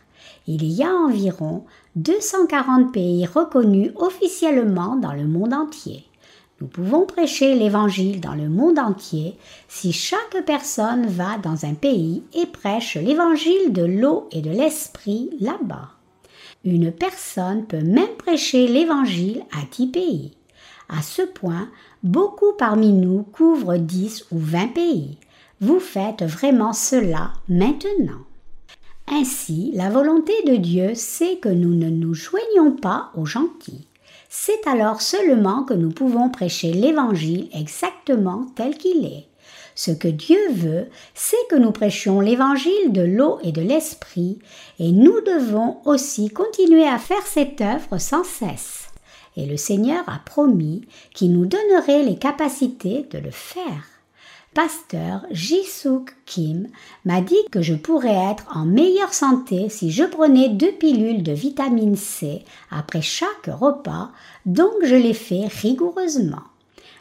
Il 0.49 0.64
y 0.64 0.83
a 0.83 0.92
environ 0.92 1.64
240 1.94 2.92
pays 2.92 3.27
reconnus 3.27 3.92
officiellement 3.94 4.97
dans 4.97 5.12
le 5.12 5.29
monde 5.29 5.55
entier. 5.55 6.05
Nous 6.61 6.66
pouvons 6.66 7.07
prêcher 7.07 7.55
l'Évangile 7.55 8.21
dans 8.21 8.35
le 8.35 8.49
monde 8.49 8.81
entier 8.81 9.37
si 9.68 9.92
chaque 9.92 10.44
personne 10.47 11.07
va 11.07 11.38
dans 11.38 11.64
un 11.64 11.75
pays 11.75 12.25
et 12.35 12.47
prêche 12.47 12.97
l'Évangile 12.97 13.73
de 13.73 13.85
l'eau 13.85 14.29
et 14.33 14.40
de 14.40 14.51
l'Esprit 14.51 15.31
là-bas. 15.38 15.90
Une 16.64 16.90
personne 16.90 17.66
peut 17.66 17.85
même 17.85 18.16
prêcher 18.18 18.66
l'Évangile 18.66 19.44
à 19.53 19.61
dix 19.71 19.87
pays. 19.87 20.33
À 20.88 21.03
ce 21.03 21.23
point, 21.23 21.68
beaucoup 22.03 22.53
parmi 22.59 22.90
nous 22.90 23.23
couvrent 23.23 23.77
dix 23.77 24.27
ou 24.33 24.38
vingt 24.38 24.73
pays. 24.75 25.18
Vous 25.61 25.81
faites 25.81 26.23
vraiment 26.23 26.73
cela 26.73 27.33
maintenant. 27.49 28.23
Ainsi, 29.09 29.73
la 29.75 29.90
volonté 29.90 30.33
de 30.47 30.55
Dieu, 30.55 30.92
c'est 30.94 31.38
que 31.38 31.49
nous 31.49 31.75
ne 31.75 31.90
nous 31.90 32.14
joignons 32.14 32.73
pas 32.73 33.11
aux 33.16 33.27
gentils. 33.27 33.88
C'est 34.29 34.68
alors 34.68 35.01
seulement 35.01 35.64
que 35.64 35.75
nous 35.75 35.90
pouvons 35.90 36.29
prêcher 36.29 36.73
l'Évangile 36.73 37.49
exactement 37.53 38.47
tel 38.55 38.79
qu'il 38.79 39.05
est. 39.05 39.27
Ce 39.75 39.90
que 39.90 40.07
Dieu 40.07 40.38
veut, 40.53 40.87
c'est 41.14 41.37
que 41.51 41.57
nous 41.57 41.73
prêchions 41.73 42.21
l'évangile 42.21 42.92
de 42.92 43.03
l'eau 43.03 43.38
et 43.42 43.51
de 43.51 43.62
l'esprit, 43.62 44.38
et 44.79 44.92
nous 44.92 45.21
devons 45.23 45.79
aussi 45.85 46.31
continuer 46.31 46.87
à 46.87 46.99
faire 46.99 47.27
cette 47.27 47.61
œuvre 47.61 47.99
sans 47.99 48.25
cesse. 48.25 48.88
Et 49.37 49.47
le 49.47 49.57
Seigneur 49.57 50.05
a 50.09 50.21
promis 50.25 50.83
qu'il 51.14 51.33
nous 51.33 51.47
donnerait 51.47 52.05
les 52.05 52.16
capacités 52.16 53.07
de 53.11 53.18
le 53.18 53.31
faire 53.31 53.98
pasteur 54.55 55.25
Jisuk 55.31 56.15
Kim 56.27 56.69
m'a 57.05 57.21
dit 57.21 57.37
que 57.51 57.63
je 57.63 57.75
pourrais 57.75 58.31
être 58.33 58.45
en 58.55 58.65
meilleure 58.65 59.15
santé 59.15 59.69
si 59.69 59.91
je 59.91 60.05
prenais 60.05 60.49
deux 60.49 60.73
pilules 60.73 61.23
de 61.23 61.33
vitamine 61.33 61.97
C 61.97 62.45
après 62.71 63.03
chaque 63.03 63.47
repas, 63.47 64.11
donc 64.47 64.73
je 64.83 64.95
l'ai 64.95 65.15
fait 65.15 65.47
rigoureusement. 65.47 66.43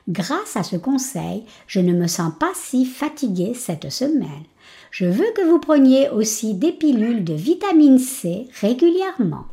Grâce 0.07 0.55
à 0.55 0.63
ce 0.63 0.77
conseil, 0.77 1.43
je 1.67 1.79
ne 1.79 1.93
me 1.93 2.07
sens 2.07 2.31
pas 2.39 2.51
si 2.53 2.85
fatiguée 2.85 3.53
cette 3.53 3.91
semaine. 3.91 4.45
Je 4.91 5.05
veux 5.05 5.31
que 5.35 5.45
vous 5.45 5.59
preniez 5.59 6.09
aussi 6.09 6.53
des 6.53 6.71
pilules 6.71 7.23
de 7.23 7.33
vitamine 7.33 7.99
C 7.99 8.47
régulièrement. 8.61 9.45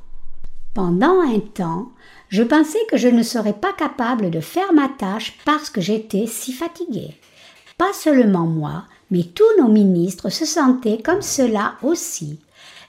Pendant 0.75 1.21
un 1.21 1.41
temps, 1.41 1.89
je 2.29 2.43
pensais 2.43 2.79
que 2.91 2.97
je 2.97 3.09
ne 3.09 3.23
serais 3.23 3.53
pas 3.53 3.73
capable 3.73 4.31
de 4.31 4.41
faire 4.41 4.73
ma 4.73 4.89
tâche 4.89 5.39
parce 5.45 5.71
que 5.71 5.81
j'étais 5.81 6.27
si 6.27 6.53
fatiguée. 6.53 7.15
Pas 7.79 7.93
seulement 7.93 8.47
moi, 8.47 8.85
mais 9.11 9.25
tous 9.25 9.61
nos 9.61 9.69
ministres 9.69 10.29
se 10.29 10.45
sentaient 10.45 11.03
comme 11.03 11.23
cela 11.23 11.75
aussi. 11.83 12.39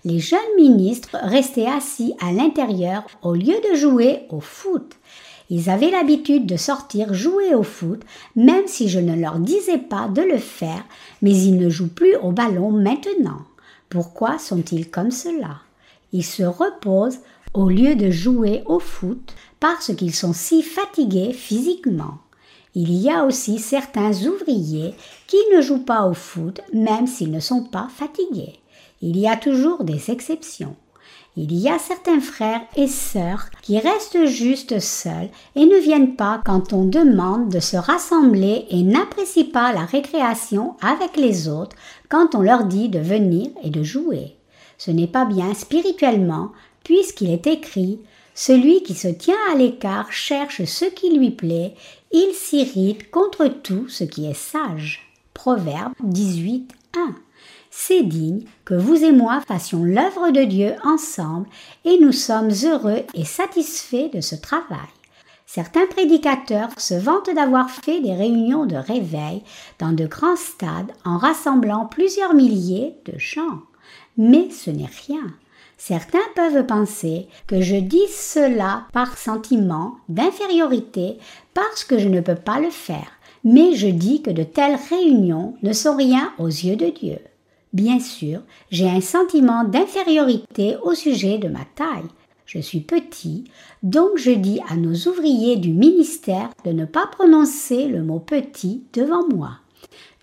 Les 0.04 0.20
jeunes 0.20 0.40
ministres 0.56 1.18
restaient 1.22 1.66
assis 1.66 2.14
à 2.20 2.32
l'intérieur 2.32 3.04
au 3.24 3.34
lieu 3.34 3.56
de 3.72 3.76
jouer 3.76 4.28
au 4.30 4.40
foot. 4.40 4.98
Ils 5.50 5.70
avaient 5.70 5.92
l'habitude 5.92 6.46
de 6.46 6.58
sortir 6.58 7.14
jouer 7.14 7.56
au 7.56 7.64
foot, 7.64 8.02
même 8.36 8.68
si 8.68 8.90
je 8.90 9.00
ne 9.00 9.16
leur 9.16 9.40
disais 9.40 9.78
pas 9.78 10.08
de 10.08 10.22
le 10.22 10.38
faire, 10.38 10.84
mais 11.22 11.36
ils 11.36 11.58
ne 11.58 11.70
jouent 11.70 11.94
plus 11.94 12.16
au 12.18 12.32
ballon 12.32 12.72
maintenant. 12.72 13.42
Pourquoi 13.90 14.40
sont-ils 14.40 14.90
comme 14.90 15.12
cela? 15.12 15.58
Ils 16.14 16.26
se 16.26 16.44
reposent 16.44 17.20
au 17.54 17.70
lieu 17.70 17.96
de 17.96 18.12
jouer 18.12 18.64
au 18.66 18.80
foot 18.80 19.34
parce 19.60 19.94
qu'ils 19.96 20.14
sont 20.14 20.34
si 20.34 20.62
fatigués 20.62 21.34
physiquement. 21.34 22.20
Il 22.76 22.94
y 22.94 23.10
a 23.10 23.24
aussi 23.24 23.58
certains 23.58 24.12
ouvriers 24.26 24.94
qui 25.28 25.38
ne 25.56 25.62
jouent 25.62 25.86
pas 25.86 26.08
au 26.08 26.14
foot 26.14 26.60
même 26.74 27.08
s'ils 27.08 27.32
ne 27.32 27.40
sont 27.40 27.64
pas 27.64 27.88
fatigués. 27.96 28.60
Il 29.02 29.18
y 29.18 29.28
a 29.28 29.38
toujours 29.38 29.86
des 29.86 30.12
exceptions. 30.12 30.76
Il 31.38 31.54
y 31.54 31.70
a 31.70 31.80
certains 31.80 32.20
frères 32.20 32.62
et 32.76 32.88
sœurs 32.88 33.50
qui 33.62 33.80
restent 33.80 34.26
juste 34.26 34.80
seuls 34.80 35.30
et 35.56 35.66
ne 35.66 35.78
viennent 35.78 36.16
pas 36.16 36.42
quand 36.46 36.74
on 36.74 36.86
demande 36.86 37.50
de 37.50 37.60
se 37.60 37.78
rassembler 37.78 38.66
et 38.70 38.84
n'apprécient 38.84 39.52
pas 39.52 39.74
la 39.74 39.86
récréation 39.86 40.76
avec 40.82 41.18
les 41.18 41.48
autres 41.48 41.76
quand 42.10 42.36
on 42.36 42.42
leur 42.42 42.66
dit 42.66 42.90
de 42.90 43.00
venir 43.00 43.50
et 43.64 43.70
de 43.70 43.84
jouer. 43.84 44.36
Ce 44.78 44.92
n'est 44.92 45.08
pas 45.08 45.26
bien 45.26 45.54
spirituellement 45.54 46.52
puisqu'il 46.84 47.32
est 47.32 47.48
écrit 47.48 48.00
celui 48.38 48.84
qui 48.84 48.96
se 48.96 49.08
tient 49.08 49.38
à 49.50 49.56
l'écart 49.56 50.12
cherche 50.12 50.66
ce 50.66 50.84
qui 50.84 51.18
lui 51.18 51.32
plaît, 51.32 51.74
il 52.16 52.34
s'irrite 52.34 53.12
contre 53.12 53.48
tout 53.48 53.90
ce 53.90 54.06
qui 54.06 54.26
est 54.26 54.34
sage. 54.34 55.12
Proverbe 55.34 55.92
18, 56.02 56.72
1. 56.96 57.16
C'est 57.70 58.04
digne 58.04 58.46
que 58.64 58.74
vous 58.74 59.04
et 59.04 59.12
moi 59.12 59.42
fassions 59.46 59.84
l'œuvre 59.84 60.32
de 60.32 60.46
Dieu 60.46 60.76
ensemble 60.86 61.50
et 61.84 62.00
nous 62.00 62.14
sommes 62.14 62.52
heureux 62.64 63.02
et 63.16 63.26
satisfaits 63.26 64.12
de 64.14 64.22
ce 64.22 64.36
travail. 64.36 64.88
Certains 65.46 65.88
prédicateurs 65.88 66.70
se 66.78 66.94
vantent 66.94 67.36
d'avoir 67.36 67.70
fait 67.70 68.00
des 68.00 68.14
réunions 68.14 68.66
de 68.66 68.78
réveil 68.78 69.44
dans 69.80 69.92
de 69.92 70.06
grands 70.06 70.38
stades 70.38 70.94
en 71.04 71.18
rassemblant 71.18 71.86
plusieurs 71.86 72.34
milliers 72.34 72.96
de 73.04 73.20
gens. 73.20 73.60
Mais 74.18 74.50
ce 74.52 74.70
n'est 74.70 74.90
rien. 75.06 75.34
Certains 75.78 76.18
peuvent 76.36 76.66
penser 76.66 77.28
que 77.48 77.60
je 77.62 77.76
dis 77.76 78.08
cela 78.10 78.86
par 78.94 79.18
sentiment 79.18 79.98
d'infériorité 80.08 81.18
parce 81.56 81.84
que 81.84 81.98
je 81.98 82.10
ne 82.10 82.22
peux 82.22 82.36
pas 82.36 82.60
le 82.60 82.70
faire, 82.70 83.12
mais 83.44 83.74
je 83.74 83.88
dis 83.88 84.22
que 84.22 84.30
de 84.30 84.44
telles 84.44 84.78
réunions 84.90 85.56
ne 85.64 85.74
sont 85.74 85.96
rien 85.96 86.32
aux 86.38 86.48
yeux 86.48 86.76
de 86.76 86.92
Dieu. 86.92 87.18
Bien 87.74 88.00
sûr, 88.00 88.42
j'ai 88.70 88.88
un 88.88 89.02
sentiment 89.02 89.64
d'infériorité 89.64 90.76
au 90.84 90.94
sujet 90.94 91.40
de 91.40 91.48
ma 91.48 91.66
taille. 91.76 92.10
Je 92.46 92.60
suis 92.60 92.82
petit, 92.82 93.46
donc 93.82 94.18
je 94.18 94.32
dis 94.32 94.60
à 94.70 94.76
nos 94.76 94.94
ouvriers 94.94 95.56
du 95.56 95.72
ministère 95.72 96.50
de 96.64 96.72
ne 96.72 96.86
pas 96.86 97.08
prononcer 97.08 97.88
le 97.88 98.04
mot 98.04 98.20
petit 98.20 98.84
devant 98.94 99.28
moi. 99.28 99.52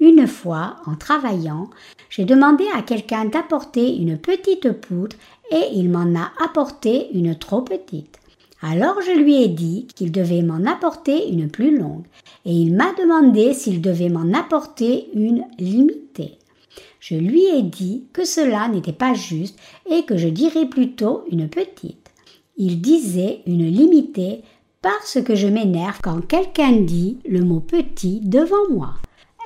Une 0.01 0.27
fois, 0.27 0.77
en 0.87 0.95
travaillant, 0.97 1.71
j'ai 2.11 2.25
demandé 2.25 2.65
à 2.75 2.83
quelqu'un 2.83 3.25
d'apporter 3.25 3.97
une 3.97 4.19
petite 4.19 4.71
poutre 4.73 5.17
et 5.51 5.69
il 5.73 5.91
m'en 5.91 6.19
a 6.19 6.31
apporté 6.45 7.09
une 7.15 7.37
trop 7.39 7.63
petite. 7.63 8.19
Alors 8.65 9.01
je 9.03 9.11
lui 9.11 9.43
ai 9.43 9.49
dit 9.49 9.89
qu'il 9.97 10.13
devait 10.13 10.43
m'en 10.43 10.65
apporter 10.71 11.29
une 11.29 11.51
plus 11.51 11.77
longue, 11.77 12.05
et 12.45 12.53
il 12.53 12.75
m'a 12.75 12.93
demandé 12.95 13.55
s'il 13.55 13.81
devait 13.81 14.09
m'en 14.09 14.33
apporter 14.39 15.09
une 15.15 15.45
limitée. 15.59 16.39
Je 17.01 17.17
lui 17.17 17.45
ai 17.47 17.63
dit 17.63 18.05
que 18.13 18.25
cela 18.25 18.69
n'était 18.69 18.93
pas 18.93 19.15
juste 19.15 19.59
et 19.91 20.05
que 20.05 20.17
je 20.17 20.29
dirais 20.29 20.67
plutôt 20.67 21.25
une 21.33 21.49
petite. 21.49 22.13
Il 22.57 22.81
disait 22.81 23.41
une 23.47 23.67
limitée 23.67 24.43
parce 24.81 25.21
que 25.21 25.35
je 25.35 25.49
m'énerve 25.49 25.99
quand 26.01 26.21
quelqu'un 26.21 26.73
dit 26.73 27.19
le 27.29 27.43
mot 27.43 27.59
petit 27.59 28.21
devant 28.21 28.71
moi. 28.71 28.95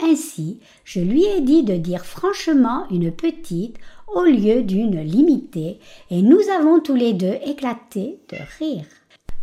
Ainsi, 0.02 0.59
je 0.85 1.00
lui 1.00 1.24
ai 1.24 1.40
dit 1.40 1.62
de 1.62 1.76
dire 1.76 2.05
franchement 2.05 2.85
une 2.90 3.11
petite 3.11 3.79
au 4.14 4.24
lieu 4.24 4.62
d'une 4.62 5.00
limitée, 5.00 5.79
et 6.11 6.20
nous 6.20 6.40
avons 6.55 6.81
tous 6.81 6.94
les 6.94 7.14
deux 7.14 7.37
éclaté 7.46 8.18
de 8.31 8.37
rire. 8.59 8.85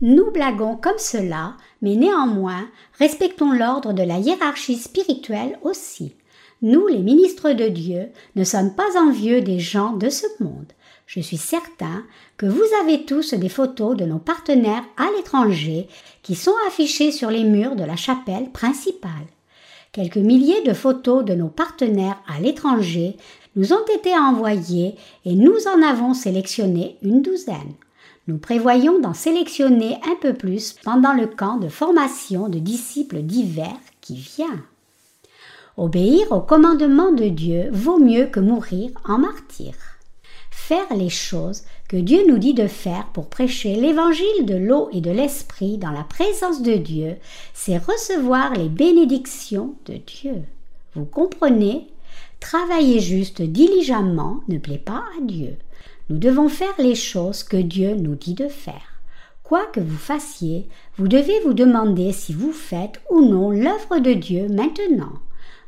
Nous 0.05 0.31
blaguons 0.31 0.75
comme 0.75 0.97
cela, 0.97 1.55
mais 1.81 1.95
néanmoins 1.95 2.67
respectons 2.99 3.53
l'ordre 3.53 3.93
de 3.93 4.03
la 4.03 4.17
hiérarchie 4.17 4.75
spirituelle 4.75 5.57
aussi. 5.61 6.13
Nous, 6.61 6.87
les 6.87 6.99
ministres 6.99 7.53
de 7.53 7.69
Dieu, 7.69 8.09
ne 8.35 8.43
sommes 8.43 8.75
pas 8.75 8.99
envieux 8.99 9.39
des 9.39 9.59
gens 9.59 9.93
de 9.93 10.09
ce 10.09 10.25
monde. 10.41 10.73
Je 11.05 11.21
suis 11.21 11.37
certain 11.37 12.03
que 12.35 12.45
vous 12.45 12.65
avez 12.81 13.05
tous 13.05 13.33
des 13.33 13.47
photos 13.47 13.95
de 13.95 14.03
nos 14.03 14.19
partenaires 14.19 14.83
à 14.97 15.05
l'étranger 15.15 15.87
qui 16.21 16.35
sont 16.35 16.55
affichées 16.67 17.13
sur 17.13 17.31
les 17.31 17.45
murs 17.45 17.77
de 17.77 17.85
la 17.85 17.95
chapelle 17.95 18.51
principale. 18.51 19.27
Quelques 19.93 20.17
milliers 20.17 20.63
de 20.63 20.73
photos 20.73 21.23
de 21.23 21.33
nos 21.33 21.47
partenaires 21.47 22.21
à 22.27 22.41
l'étranger 22.41 23.15
nous 23.55 23.71
ont 23.71 23.85
été 23.95 24.13
envoyées 24.17 24.95
et 25.23 25.35
nous 25.35 25.65
en 25.73 25.81
avons 25.81 26.13
sélectionné 26.13 26.97
une 27.03 27.21
douzaine. 27.21 27.75
Nous 28.27 28.38
prévoyons 28.38 28.99
d'en 29.01 29.13
sélectionner 29.13 29.99
un 30.05 30.15
peu 30.21 30.33
plus 30.33 30.75
pendant 30.83 31.13
le 31.13 31.27
camp 31.27 31.57
de 31.57 31.67
formation 31.67 32.47
de 32.47 32.59
disciples 32.59 33.21
divers 33.21 33.79
qui 33.99 34.15
vient. 34.15 34.63
Obéir 35.75 36.31
au 36.31 36.39
commandement 36.39 37.12
de 37.12 37.25
Dieu 37.25 37.69
vaut 37.73 37.99
mieux 37.99 38.27
que 38.27 38.39
mourir 38.39 38.91
en 39.05 39.17
martyr. 39.17 39.73
Faire 40.51 40.95
les 40.95 41.09
choses 41.09 41.63
que 41.89 41.97
Dieu 41.97 42.24
nous 42.28 42.38
dit 42.38 42.53
de 42.53 42.67
faire 42.67 43.07
pour 43.07 43.28
prêcher 43.28 43.76
l'évangile 43.76 44.45
de 44.45 44.55
l'eau 44.55 44.88
et 44.93 45.01
de 45.01 45.11
l'esprit 45.11 45.78
dans 45.78 45.91
la 45.91 46.03
présence 46.03 46.61
de 46.61 46.76
Dieu, 46.76 47.17
c'est 47.53 47.78
recevoir 47.78 48.53
les 48.53 48.69
bénédictions 48.69 49.76
de 49.86 49.95
Dieu. 49.95 50.43
Vous 50.95 51.05
comprenez? 51.05 51.88
Travailler 52.39 52.99
juste 52.99 53.41
diligemment 53.41 54.41
ne 54.47 54.57
plaît 54.57 54.78
pas 54.78 55.03
à 55.17 55.21
Dieu. 55.21 55.57
Nous 56.10 56.18
devons 56.18 56.49
faire 56.49 56.74
les 56.80 56.95
choses 56.95 57.43
que 57.43 57.58
Dieu 57.58 57.95
nous 57.95 58.16
dit 58.16 58.34
de 58.34 58.49
faire. 58.49 59.01
Quoi 59.41 59.66
que 59.68 59.80
vous 59.80 59.97
fassiez, 59.97 60.68
vous 60.97 61.08
devez 61.08 61.39
vous 61.45 61.54
demander 61.54 62.12
si 62.12 62.34
vous 62.34 62.51
faites 62.51 63.01
ou 63.10 63.22
non 63.22 63.51
l'œuvre 63.51 63.99
de 63.99 64.14
Dieu 64.14 64.47
maintenant. 64.49 65.14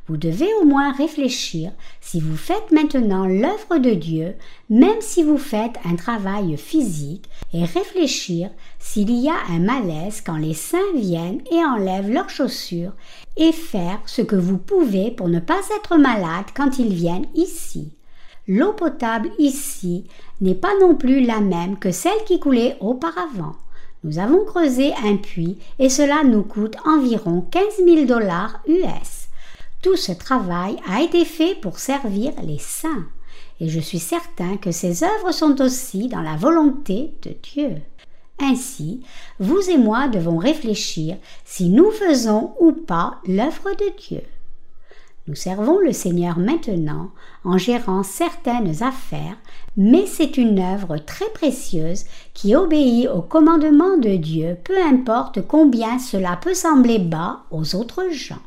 Vous 0.08 0.18
devez 0.18 0.54
au 0.62 0.66
moins 0.66 0.92
réfléchir 0.92 1.72
si 2.00 2.20
vous 2.20 2.38
faites 2.38 2.72
maintenant 2.72 3.26
l'œuvre 3.26 3.80
de 3.80 3.92
Dieu, 3.92 4.36
même 4.70 5.02
si 5.02 5.24
vous 5.24 5.40
faites 5.40 5.78
un 5.84 5.96
travail 5.96 6.58
physique, 6.58 7.28
et 7.54 7.64
réfléchir 7.64 8.52
s'il 8.78 9.10
y 9.12 9.30
a 9.30 9.38
un 9.50 9.60
malaise 9.60 10.22
quand 10.22 10.38
les 10.38 10.54
saints 10.54 10.94
viennent 10.96 11.42
et 11.52 11.64
enlèvent 11.64 12.12
leurs 12.12 12.30
chaussures 12.30 12.94
et 13.36 13.52
faire 13.52 14.00
ce 14.06 14.22
que 14.22 14.36
vous 14.36 14.58
pouvez 14.58 15.10
pour 15.10 15.28
ne 15.28 15.40
pas 15.40 15.62
être 15.76 15.98
malade 15.98 16.46
quand 16.56 16.78
ils 16.78 16.94
viennent 16.94 17.28
ici. 17.34 17.95
L'eau 18.48 18.74
potable 18.74 19.32
ici 19.40 20.06
n'est 20.42 20.56
pas 20.56 20.74
non 20.80 20.96
plus 20.96 21.26
la 21.26 21.40
même 21.40 21.78
que 21.78 21.92
celle 21.92 22.24
qui 22.26 22.40
coulait 22.40 22.78
auparavant. 22.80 23.56
Nous 24.04 24.20
avons 24.20 24.46
creusé 24.46 24.94
un 25.04 25.18
puits 25.18 25.58
et 25.80 25.90
cela 25.90 26.24
nous 26.24 26.44
coûte 26.44 26.76
environ 26.86 27.42
15 27.42 27.64
000 27.84 28.06
dollars 28.06 28.62
US. 28.68 29.30
Tout 29.82 29.96
ce 29.96 30.12
travail 30.12 30.78
a 30.88 31.02
été 31.02 31.26
fait 31.26 31.56
pour 31.56 31.80
servir 31.80 32.34
les 32.44 32.60
saints 32.60 33.06
et 33.60 33.70
je 33.70 33.80
suis 33.80 34.00
certain 34.00 34.58
que 34.58 34.72
ces 34.72 35.04
œuvres 35.04 35.32
sont 35.32 35.62
aussi 35.62 36.08
dans 36.08 36.22
la 36.22 36.36
volonté 36.36 37.14
de 37.24 37.36
Dieu. 37.42 37.76
Ainsi, 38.40 39.02
vous 39.40 39.70
et 39.70 39.78
moi 39.78 40.08
devons 40.08 40.38
réfléchir 40.38 41.18
si 41.46 41.70
nous 41.70 41.90
faisons 41.92 42.54
ou 42.60 42.74
pas 42.74 43.22
l'œuvre 43.26 43.72
de 43.72 43.98
Dieu. 43.98 44.22
Nous 45.28 45.34
servons 45.36 45.80
le 45.80 45.92
Seigneur 45.92 46.38
maintenant 46.38 47.10
en 47.44 47.58
gérant 47.58 48.04
certaines 48.04 48.84
affaires, 48.84 49.38
mais 49.76 50.06
c'est 50.06 50.38
une 50.38 50.60
œuvre 50.60 50.98
très 50.98 51.30
précieuse 51.34 52.06
qui 52.36 52.56
obéit 52.56 53.08
au 53.08 53.22
commandement 53.22 53.98
de 53.98 54.18
Dieu, 54.18 54.56
peu 54.64 54.80
importe 54.80 55.42
combien 55.48 55.98
cela 55.98 56.38
peut 56.38 56.54
sembler 56.54 57.00
bas 57.00 57.42
aux 57.50 57.76
autres 57.76 58.10
gens. 58.12 58.42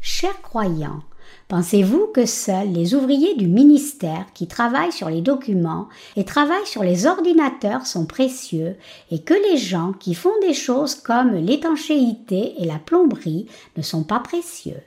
Chers 0.00 0.40
croyants, 0.40 1.02
Pensez-vous 1.48 2.06
que 2.14 2.24
seuls 2.24 2.72
les 2.72 2.94
ouvriers 2.94 3.34
du 3.34 3.46
ministère 3.46 4.24
qui 4.32 4.46
travaillent 4.46 4.92
sur 4.92 5.10
les 5.10 5.20
documents 5.20 5.88
et 6.16 6.24
travaillent 6.24 6.64
sur 6.64 6.82
les 6.82 7.04
ordinateurs 7.04 7.84
sont 7.84 8.06
précieux 8.06 8.76
et 9.10 9.18
que 9.18 9.34
les 9.34 9.58
gens 9.58 9.92
qui 9.92 10.14
font 10.14 10.32
des 10.40 10.54
choses 10.54 10.94
comme 10.94 11.32
l'étanchéité 11.32 12.54
et 12.58 12.64
la 12.64 12.78
plomberie 12.78 13.48
ne 13.76 13.82
sont 13.82 14.02
pas 14.02 14.20
précieux? 14.20 14.80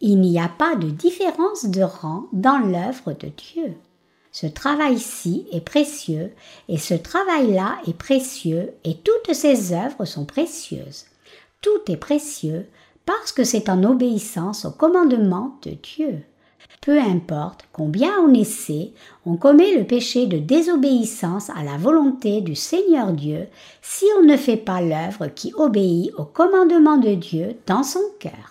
Il 0.00 0.20
n'y 0.20 0.38
a 0.38 0.48
pas 0.48 0.76
de 0.76 0.90
différence 0.90 1.64
de 1.64 1.82
rang 1.82 2.26
dans 2.32 2.58
l'œuvre 2.58 3.14
de 3.14 3.28
Dieu. 3.28 3.74
Ce 4.30 4.46
travail-ci 4.46 5.46
est 5.50 5.60
précieux 5.60 6.32
et 6.68 6.78
ce 6.78 6.94
travail-là 6.94 7.78
est 7.86 7.96
précieux 7.96 8.74
et 8.84 8.98
toutes 8.98 9.34
ces 9.34 9.72
œuvres 9.72 10.04
sont 10.04 10.24
précieuses. 10.24 11.06
Tout 11.62 11.80
est 11.88 11.96
précieux 11.96 12.66
parce 13.06 13.32
que 13.32 13.42
c'est 13.42 13.68
en 13.68 13.82
obéissance 13.82 14.64
au 14.64 14.70
commandement 14.70 15.56
de 15.62 15.72
Dieu. 15.72 16.20
Peu 16.80 17.00
importe 17.00 17.64
combien 17.72 18.12
on 18.20 18.32
essaie, 18.32 18.92
on 19.26 19.36
commet 19.36 19.76
le 19.76 19.84
péché 19.84 20.26
de 20.26 20.38
désobéissance 20.38 21.50
à 21.50 21.64
la 21.64 21.76
volonté 21.76 22.40
du 22.40 22.54
Seigneur 22.54 23.12
Dieu 23.12 23.48
si 23.82 24.04
on 24.20 24.22
ne 24.22 24.36
fait 24.36 24.56
pas 24.56 24.80
l'œuvre 24.80 25.26
qui 25.26 25.52
obéit 25.54 26.12
au 26.16 26.24
commandement 26.24 26.98
de 26.98 27.14
Dieu 27.14 27.56
dans 27.66 27.82
son 27.82 28.02
cœur. 28.20 28.47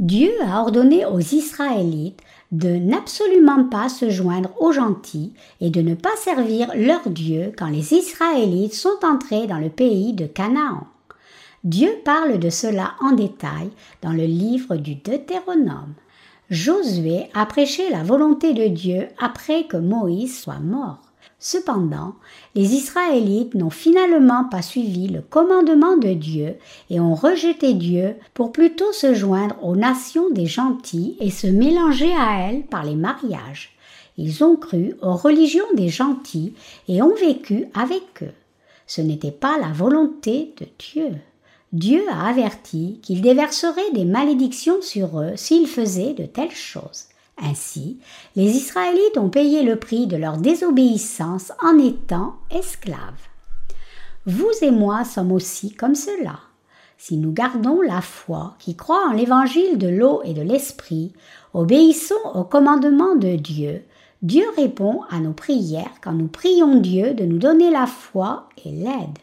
Dieu 0.00 0.32
a 0.40 0.62
ordonné 0.62 1.04
aux 1.04 1.20
Israélites 1.20 2.22
de 2.52 2.70
n'absolument 2.70 3.64
pas 3.64 3.90
se 3.90 4.08
joindre 4.08 4.48
aux 4.58 4.72
gentils 4.72 5.34
et 5.60 5.68
de 5.68 5.82
ne 5.82 5.94
pas 5.94 6.16
servir 6.16 6.72
leur 6.74 7.10
Dieu 7.10 7.52
quand 7.54 7.68
les 7.68 7.92
Israélites 7.92 8.72
sont 8.72 8.96
entrés 9.02 9.46
dans 9.46 9.58
le 9.58 9.68
pays 9.68 10.14
de 10.14 10.24
Canaan. 10.24 10.86
Dieu 11.64 11.90
parle 12.02 12.38
de 12.38 12.48
cela 12.48 12.94
en 13.02 13.12
détail 13.12 13.68
dans 14.00 14.14
le 14.14 14.24
livre 14.24 14.76
du 14.76 14.94
Deutéronome. 14.94 15.92
Josué 16.48 17.28
a 17.34 17.44
prêché 17.44 17.90
la 17.90 18.02
volonté 18.02 18.54
de 18.54 18.68
Dieu 18.68 19.06
après 19.18 19.64
que 19.64 19.76
Moïse 19.76 20.40
soit 20.40 20.60
mort. 20.60 21.09
Cependant, 21.42 22.16
les 22.54 22.74
Israélites 22.74 23.54
n'ont 23.54 23.70
finalement 23.70 24.44
pas 24.44 24.60
suivi 24.60 25.08
le 25.08 25.22
commandement 25.22 25.96
de 25.96 26.12
Dieu 26.12 26.56
et 26.90 27.00
ont 27.00 27.14
rejeté 27.14 27.72
Dieu 27.72 28.14
pour 28.34 28.52
plutôt 28.52 28.92
se 28.92 29.14
joindre 29.14 29.56
aux 29.62 29.74
nations 29.74 30.28
des 30.28 30.44
gentils 30.44 31.16
et 31.18 31.30
se 31.30 31.46
mélanger 31.46 32.12
à 32.14 32.46
elles 32.46 32.64
par 32.64 32.84
les 32.84 32.94
mariages. 32.94 33.74
Ils 34.18 34.44
ont 34.44 34.54
cru 34.54 34.94
aux 35.00 35.14
religions 35.14 35.64
des 35.74 35.88
gentils 35.88 36.52
et 36.88 37.00
ont 37.00 37.14
vécu 37.14 37.64
avec 37.72 38.22
eux. 38.22 38.34
Ce 38.86 39.00
n'était 39.00 39.30
pas 39.30 39.56
la 39.58 39.72
volonté 39.72 40.52
de 40.60 40.66
Dieu. 40.78 41.16
Dieu 41.72 42.02
a 42.10 42.28
averti 42.28 42.98
qu'il 43.00 43.22
déverserait 43.22 43.92
des 43.94 44.04
malédictions 44.04 44.82
sur 44.82 45.18
eux 45.20 45.32
s'ils 45.36 45.68
faisaient 45.68 46.12
de 46.12 46.26
telles 46.26 46.50
choses. 46.50 47.06
Ainsi, 47.42 47.98
les 48.36 48.50
Israélites 48.56 49.16
ont 49.16 49.30
payé 49.30 49.62
le 49.62 49.76
prix 49.76 50.06
de 50.06 50.16
leur 50.16 50.36
désobéissance 50.36 51.52
en 51.62 51.78
étant 51.78 52.34
esclaves. 52.50 53.28
Vous 54.26 54.50
et 54.62 54.70
moi 54.70 55.04
sommes 55.04 55.32
aussi 55.32 55.74
comme 55.74 55.94
cela. 55.94 56.40
Si 56.98 57.16
nous 57.16 57.32
gardons 57.32 57.80
la 57.80 58.02
foi 58.02 58.54
qui 58.58 58.76
croit 58.76 59.08
en 59.08 59.12
l'évangile 59.12 59.78
de 59.78 59.88
l'eau 59.88 60.20
et 60.24 60.34
de 60.34 60.42
l'esprit, 60.42 61.12
obéissons 61.54 62.14
au 62.34 62.44
commandement 62.44 63.16
de 63.16 63.36
Dieu, 63.36 63.82
Dieu 64.20 64.44
répond 64.54 65.00
à 65.08 65.18
nos 65.18 65.32
prières 65.32 65.94
quand 66.02 66.12
nous 66.12 66.28
prions 66.28 66.76
Dieu 66.76 67.14
de 67.14 67.24
nous 67.24 67.38
donner 67.38 67.70
la 67.70 67.86
foi 67.86 68.50
et 68.62 68.70
l'aide. 68.70 69.18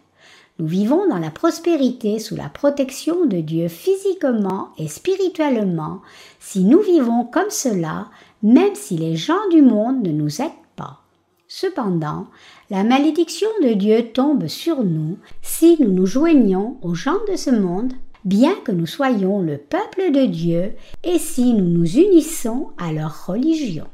Nous 0.57 0.65
vivons 0.65 1.07
dans 1.07 1.19
la 1.19 1.29
prospérité 1.29 2.17
sous 2.17 2.35
la 2.35 2.49
protection 2.49 3.27
de 3.27 3.41
Dieu 3.41 3.67
physiquement 3.67 4.69
et 4.79 4.87
spirituellement 4.87 6.01
si 6.49 6.63
nous 6.63 6.79
vivons 6.79 7.25
comme 7.25 7.49
cela, 7.49 8.07
même 8.41 8.73
si 8.73 8.95
les 8.95 9.17
gens 9.17 9.49
du 9.51 9.61
monde 9.61 10.01
ne 10.01 10.13
nous 10.13 10.41
aident 10.41 10.49
pas. 10.77 11.01
Cependant, 11.49 12.27
la 12.69 12.85
malédiction 12.85 13.49
de 13.61 13.73
Dieu 13.73 14.13
tombe 14.13 14.47
sur 14.47 14.81
nous 14.81 15.17
si 15.41 15.75
nous 15.81 15.91
nous 15.91 16.05
joignons 16.05 16.77
aux 16.81 16.95
gens 16.95 17.19
de 17.29 17.35
ce 17.35 17.49
monde, 17.49 17.91
bien 18.23 18.55
que 18.63 18.71
nous 18.71 18.85
soyons 18.85 19.41
le 19.41 19.57
peuple 19.57 20.13
de 20.13 20.25
Dieu, 20.25 20.71
et 21.03 21.19
si 21.19 21.53
nous 21.53 21.67
nous 21.67 21.97
unissons 21.97 22.69
à 22.77 22.93
leur 22.93 23.27
religion. 23.27 23.87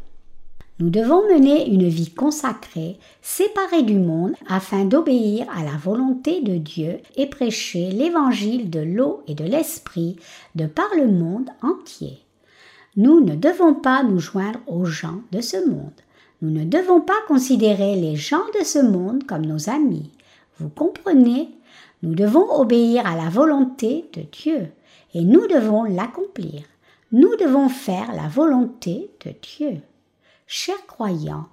Nous 0.77 0.91
devons 0.91 1.27
mener 1.27 1.67
une 1.67 1.89
vie 1.89 2.11
consacrée, 2.11 2.99
séparée 3.23 3.81
du 3.81 3.97
monde, 3.97 4.35
afin 4.47 4.85
d'obéir 4.85 5.47
à 5.57 5.63
la 5.63 5.77
volonté 5.77 6.41
de 6.41 6.57
Dieu 6.57 6.99
et 7.15 7.25
prêcher 7.25 7.89
l'évangile 7.89 8.69
de 8.69 8.81
l'eau 8.81 9.23
et 9.27 9.33
de 9.33 9.43
l'esprit 9.43 10.17
de 10.53 10.67
par 10.67 10.89
le 10.95 11.07
monde 11.07 11.49
entier. 11.63 12.19
Nous 12.95 13.21
ne 13.21 13.35
devons 13.35 13.73
pas 13.73 14.03
nous 14.03 14.19
joindre 14.19 14.59
aux 14.67 14.85
gens 14.85 15.21
de 15.31 15.41
ce 15.41 15.57
monde. 15.67 15.91
Nous 16.43 16.51
ne 16.51 16.63
devons 16.63 17.01
pas 17.01 17.13
considérer 17.27 17.95
les 17.95 18.15
gens 18.15 18.43
de 18.59 18.63
ce 18.63 18.77
monde 18.77 19.23
comme 19.25 19.45
nos 19.45 19.69
amis. 19.69 20.11
Vous 20.59 20.69
comprenez? 20.69 21.49
Nous 22.03 22.13
devons 22.13 22.51
obéir 22.51 23.07
à 23.07 23.15
la 23.15 23.29
volonté 23.29 24.05
de 24.13 24.21
Dieu 24.31 24.67
et 25.15 25.23
nous 25.23 25.47
devons 25.47 25.85
l'accomplir. 25.85 26.61
Nous 27.11 27.35
devons 27.37 27.69
faire 27.69 28.13
la 28.13 28.27
volonté 28.27 29.09
de 29.25 29.31
Dieu. 29.41 29.81
Chers 30.45 30.85
croyants, 30.85 31.47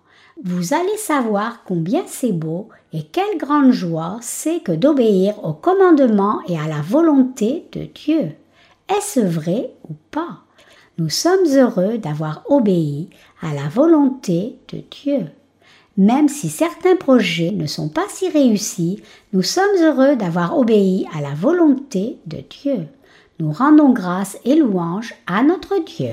vous 0.45 0.75
allez 0.75 0.97
savoir 0.99 1.65
combien 1.65 2.03
c'est 2.07 2.33
beau 2.33 2.69
et 2.93 3.05
quelle 3.05 3.39
grande 3.39 3.71
joie 3.71 4.19
c'est 4.21 4.61
que 4.61 4.73
d'obéir 4.73 5.43
au 5.43 5.55
commandement 5.55 6.41
et 6.49 6.59
à 6.59 6.67
la 6.67 6.83
volonté 6.83 7.67
de 7.73 7.85
Dieu. 7.85 8.33
Est-ce 8.89 9.21
vrai 9.21 9.73
ou 9.89 9.95
pas? 10.11 10.41
Nous 11.01 11.09
sommes 11.09 11.47
heureux 11.57 11.97
d'avoir 11.97 12.43
obéi 12.51 13.09
à 13.41 13.55
la 13.55 13.71
volonté 13.71 14.59
de 14.71 14.83
Dieu. 14.91 15.31
Même 15.97 16.29
si 16.29 16.51
certains 16.51 16.95
projets 16.95 17.53
ne 17.53 17.67
sont 17.67 17.89
pas 17.89 18.05
si 18.11 18.29
réussis, 18.29 19.03
nous 19.33 19.41
sommes 19.41 19.81
heureux 19.81 20.17
d'avoir 20.17 20.59
obéi 20.59 21.07
à 21.17 21.23
la 21.23 21.33
volonté 21.33 22.19
de 22.27 22.45
Dieu. 22.51 22.87
Nous 23.39 23.51
rendons 23.51 23.95
grâce 23.95 24.37
et 24.45 24.55
louange 24.55 25.15
à 25.27 25.43
notre 25.43 25.83
Dieu. 25.83 26.11